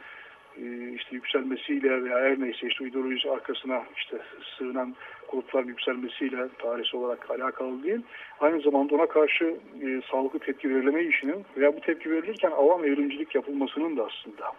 işte 0.94 1.08
yükselmesiyle 1.10 2.04
veya 2.04 2.18
her 2.18 2.40
neyse 2.40 2.66
işte 2.66 2.84
ideoloji 2.84 3.30
arkasına 3.30 3.82
işte 3.96 4.18
sığınan 4.58 4.94
grupların 5.30 5.68
yükselmesiyle 5.68 6.48
tarihsel 6.58 7.00
olarak 7.00 7.30
alakalı 7.30 7.82
değil. 7.82 8.00
Aynı 8.40 8.60
zamanda 8.60 8.94
ona 8.94 9.06
karşı 9.06 9.56
e, 9.82 10.00
sağlıklı 10.10 10.38
tepki 10.38 10.70
verilme 10.70 11.02
işinin 11.04 11.44
veya 11.56 11.76
bu 11.76 11.80
tepki 11.80 12.10
verilirken 12.10 12.50
avam 12.50 12.84
evrimcilik 12.84 13.34
yapılmasının 13.34 13.96
da 13.96 14.06
aslında 14.06 14.52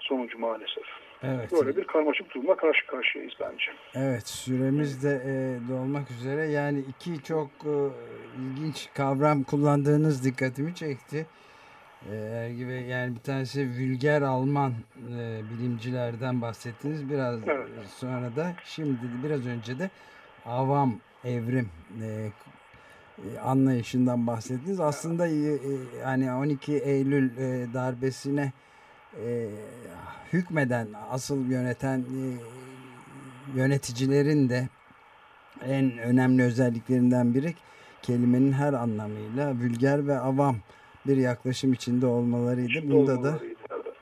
sonucu 0.00 0.38
maalesef. 0.38 0.84
Evet. 1.22 1.52
Böyle 1.52 1.76
bir 1.76 1.84
karmaşık 1.84 2.34
durumla 2.34 2.56
karşı 2.56 2.86
karşıyayız 2.86 3.32
bence. 3.40 3.64
Evet 3.94 4.28
süremiz 4.28 5.04
de 5.04 5.22
e, 5.26 5.32
dolmak 5.68 6.10
üzere. 6.10 6.46
Yani 6.46 6.78
iki 6.78 7.22
çok 7.22 7.48
e, 7.64 7.74
ilginç 8.38 8.88
kavram 8.94 9.42
kullandığınız 9.42 10.24
dikkatimi 10.24 10.74
çekti. 10.74 11.26
E, 12.12 12.48
gibi 12.56 12.72
yani 12.72 13.14
bir 13.14 13.20
tanesi 13.20 13.60
Vülger 13.60 14.22
Alman 14.22 14.72
e, 14.98 15.40
bilimcilerden 15.50 16.42
bahsettiniz. 16.42 17.10
Biraz 17.10 17.40
evet. 17.48 17.68
sonra 17.96 18.36
da 18.36 18.52
şimdi 18.64 18.98
biraz 19.24 19.46
önce 19.46 19.78
de 19.78 19.90
avam 20.46 20.94
evrim 21.24 21.68
e, 22.02 22.30
anlayışından 23.42 24.26
bahsettiniz. 24.26 24.80
Aslında 24.80 25.26
e, 25.26 25.32
e, 25.32 25.58
yani 26.02 26.32
12 26.32 26.72
Eylül 26.72 27.36
e, 27.38 27.74
darbesine 27.74 28.52
e, 29.16 29.48
hükmeden, 30.32 30.88
asıl 31.10 31.50
yöneten 31.50 31.98
e, 31.98 32.22
yöneticilerin 33.54 34.48
de 34.48 34.68
en 35.66 35.98
önemli 35.98 36.42
özelliklerinden 36.42 37.34
biri 37.34 37.54
kelimenin 38.02 38.52
her 38.52 38.72
anlamıyla 38.72 39.54
vulgar 39.54 40.06
ve 40.06 40.18
avam 40.18 40.56
bir 41.06 41.16
yaklaşım 41.16 41.72
içinde 41.72 42.06
olmalarıydı. 42.06 42.68
İçinde 42.68 42.92
Bunda 42.92 43.12
olmalarıydı, 43.12 43.54
da 43.68 43.74
evet. 43.74 43.92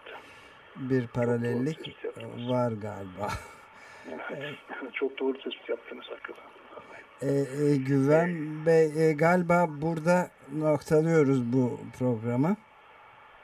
bir 0.76 1.06
paralellik 1.06 1.96
var 2.48 2.72
galiba. 2.72 3.28
Evet, 4.30 4.54
çok 4.92 5.18
doğru 5.18 5.38
tespit 5.38 5.68
yaptınız 5.68 6.04
hakikaten. 6.08 6.48
E, 7.22 7.30
e, 7.30 7.76
Güven 7.76 8.66
Bey 8.66 9.08
e, 9.08 9.12
galiba 9.12 9.66
burada 9.68 10.30
noktalıyoruz 10.52 11.52
bu 11.52 11.80
programı. 11.98 12.56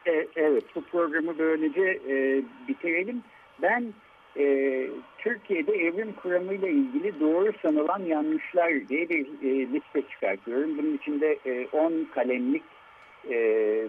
E, 0.07 0.27
evet 0.37 0.65
bu 0.75 0.83
programı 0.83 1.39
böylece 1.39 2.01
e, 2.09 2.43
bitirelim. 2.69 3.23
Ben 3.63 3.95
e, 4.37 4.87
Türkiye'de 5.19 5.73
evrim 5.73 6.13
kuramıyla 6.13 6.69
ilgili 6.69 7.21
doğru 7.21 7.53
sanılan 7.63 8.03
yanlışlar 8.03 8.89
diye 8.89 9.09
bir 9.09 9.27
e, 9.43 9.73
liste 9.73 10.03
çıkartıyorum. 10.11 10.79
Bunun 10.79 10.95
içinde 10.95 11.39
10 11.73 11.93
e, 11.93 12.05
kalemlik 12.15 12.63
e, 13.31 13.37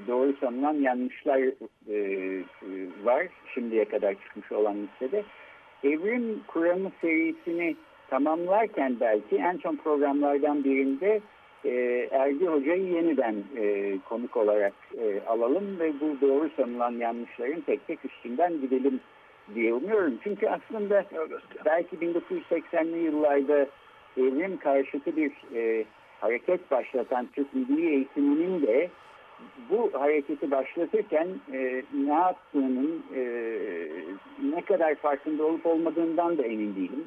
doğru 0.07 0.33
sanılan 0.39 0.73
yanlışlar 0.73 1.39
e, 1.89 2.43
var 3.03 3.27
şimdiye 3.53 3.85
kadar 3.85 4.13
çıkmış 4.13 4.51
olan 4.51 4.75
listede. 4.83 5.23
Evrim 5.83 6.41
kuramı 6.47 6.91
serisini 7.01 7.75
tamamlarken 8.09 8.99
belki 8.99 9.35
en 9.35 9.57
son 9.57 9.75
programlardan 9.75 10.63
birinde 10.63 11.21
e, 11.65 12.07
Ergi 12.11 12.45
Hoca'yı 12.45 12.83
yeniden 12.83 13.35
e, 13.57 13.97
konuk 14.09 14.37
olarak 14.37 14.73
e, 14.97 15.21
alalım 15.27 15.79
ve 15.79 15.93
bu 15.99 16.27
doğru 16.27 16.49
sanılan 16.55 16.91
yanlışların 16.91 17.61
tek 17.61 17.87
tek 17.87 18.05
üstünden 18.05 18.61
gidelim 18.61 18.99
diye 19.55 19.73
umuyorum. 19.73 20.13
Çünkü 20.23 20.47
aslında 20.47 21.05
belki 21.65 21.95
1980'li 21.95 22.97
yıllarda 22.97 23.67
evrim 24.17 24.57
karşıtı 24.57 25.15
bir 25.15 25.31
e, 25.55 25.85
hareket 26.21 26.71
başlatan 26.71 27.27
Türk 27.33 27.53
Milli 27.53 27.89
Eğitiminin 27.89 28.61
de 28.67 28.89
bu 29.69 29.91
hareketi 29.93 30.51
başlatırken 30.51 31.27
e, 31.53 31.83
ne 31.93 32.13
yaptığının 32.13 33.03
e, 33.15 33.21
ne 34.55 34.61
kadar 34.61 34.95
farkında 34.95 35.43
olup 35.45 35.65
olmadığından 35.65 36.37
da 36.37 36.43
emin 36.43 36.75
değilim. 36.75 37.03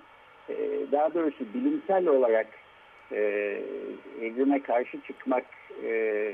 E, 0.48 0.56
daha 0.92 1.14
doğrusu 1.14 1.44
bilimsel 1.54 2.06
olarak 2.06 2.46
e, 3.12 4.62
karşı 4.62 5.00
çıkmak 5.00 5.44
e, 5.84 6.32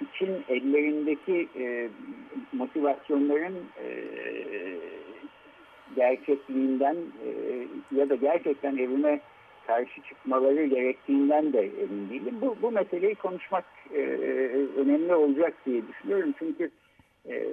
için 0.00 0.44
ellerindeki 0.48 1.48
e, 1.58 1.88
motivasyonların 2.52 3.56
e, 3.84 3.88
gerçekliğinden 5.96 6.96
ya 7.96 8.08
da 8.08 8.14
gerçekten 8.14 8.76
evrime 8.76 9.20
karşı 9.66 10.02
çıkmaları 10.02 10.66
gerektiğinden 10.66 11.52
de 11.52 11.60
emin 11.60 12.10
değilim. 12.10 12.34
Bu, 12.40 12.56
bu 12.62 12.70
meseleyi 12.70 13.14
konuşmak 13.14 13.64
e, 13.94 14.00
önemli 14.76 15.14
olacak 15.14 15.54
diye 15.66 15.82
düşünüyorum. 15.88 16.34
Çünkü 16.38 16.70
e, 17.30 17.44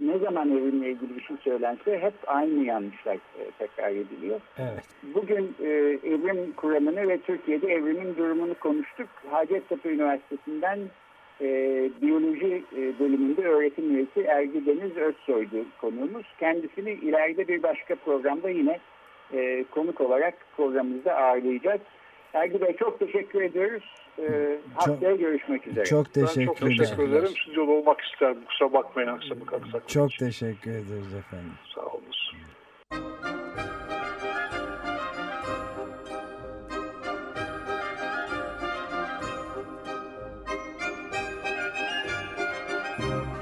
ne 0.00 0.18
zaman 0.18 0.50
evrimle 0.50 0.90
ilgili 0.90 1.16
bir 1.16 1.22
şey 1.22 1.36
söylense 1.36 1.98
hep 1.98 2.14
aynı 2.26 2.64
yanlışlar 2.64 3.14
e, 3.14 3.50
tekrar 3.58 3.90
ediliyor. 3.90 4.40
Evet. 4.58 4.84
Bugün 5.14 5.54
e, 5.62 5.68
evrim 6.04 6.52
kuramını 6.52 7.08
ve 7.08 7.18
Türkiye'de 7.18 7.72
evrimin 7.72 8.16
durumunu 8.16 8.54
konuştuk. 8.54 9.08
Hacettepe 9.30 9.90
Üniversitesi'nden 9.90 10.78
e, 11.40 11.46
biyoloji 12.02 12.62
e, 12.76 12.98
bölümünde 12.98 13.48
öğretim 13.48 13.96
üyesi 13.96 14.20
Ergi 14.20 14.66
Deniz 14.66 14.96
Özsoy'du 14.96 15.64
konuğumuz. 15.80 16.26
Kendisini 16.40 16.90
ileride 16.90 17.48
bir 17.48 17.62
başka 17.62 17.94
programda 17.94 18.50
yine 18.50 18.78
e, 19.32 19.64
konuk 19.70 20.00
olarak 20.00 20.34
programımızda 20.56 21.16
ağırlayacağız. 21.16 21.80
Ergi 22.34 22.60
Bey 22.60 22.76
çok 22.76 22.98
teşekkür 22.98 23.42
ediyoruz. 23.42 23.84
E, 24.18 24.58
haftaya 24.74 25.16
görüşmek 25.16 25.66
üzere. 25.66 25.84
Çok 25.84 26.12
teşekkür, 26.14 26.40
ben 26.40 26.46
çok 26.46 26.56
teşekkür 26.56 27.08
ederim. 27.08 27.28
Stüdyoda 27.28 27.70
olmak 27.70 28.00
isterdim. 28.00 28.44
Kusura 28.44 28.72
bakmayın 28.72 29.08
aksamak 29.08 29.52
aksak. 29.52 29.88
Çok 29.88 30.10
teşekkür 30.10 30.70
ederiz 30.70 31.14
efendim. 31.14 31.52
Sağ 31.74 31.80
olun. 31.80 32.02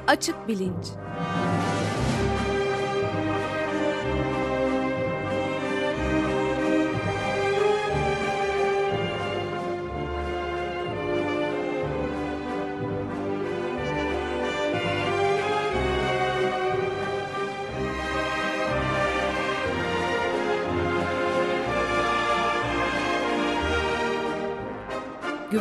Açık 0.07 0.49
Bilinç 0.49 0.87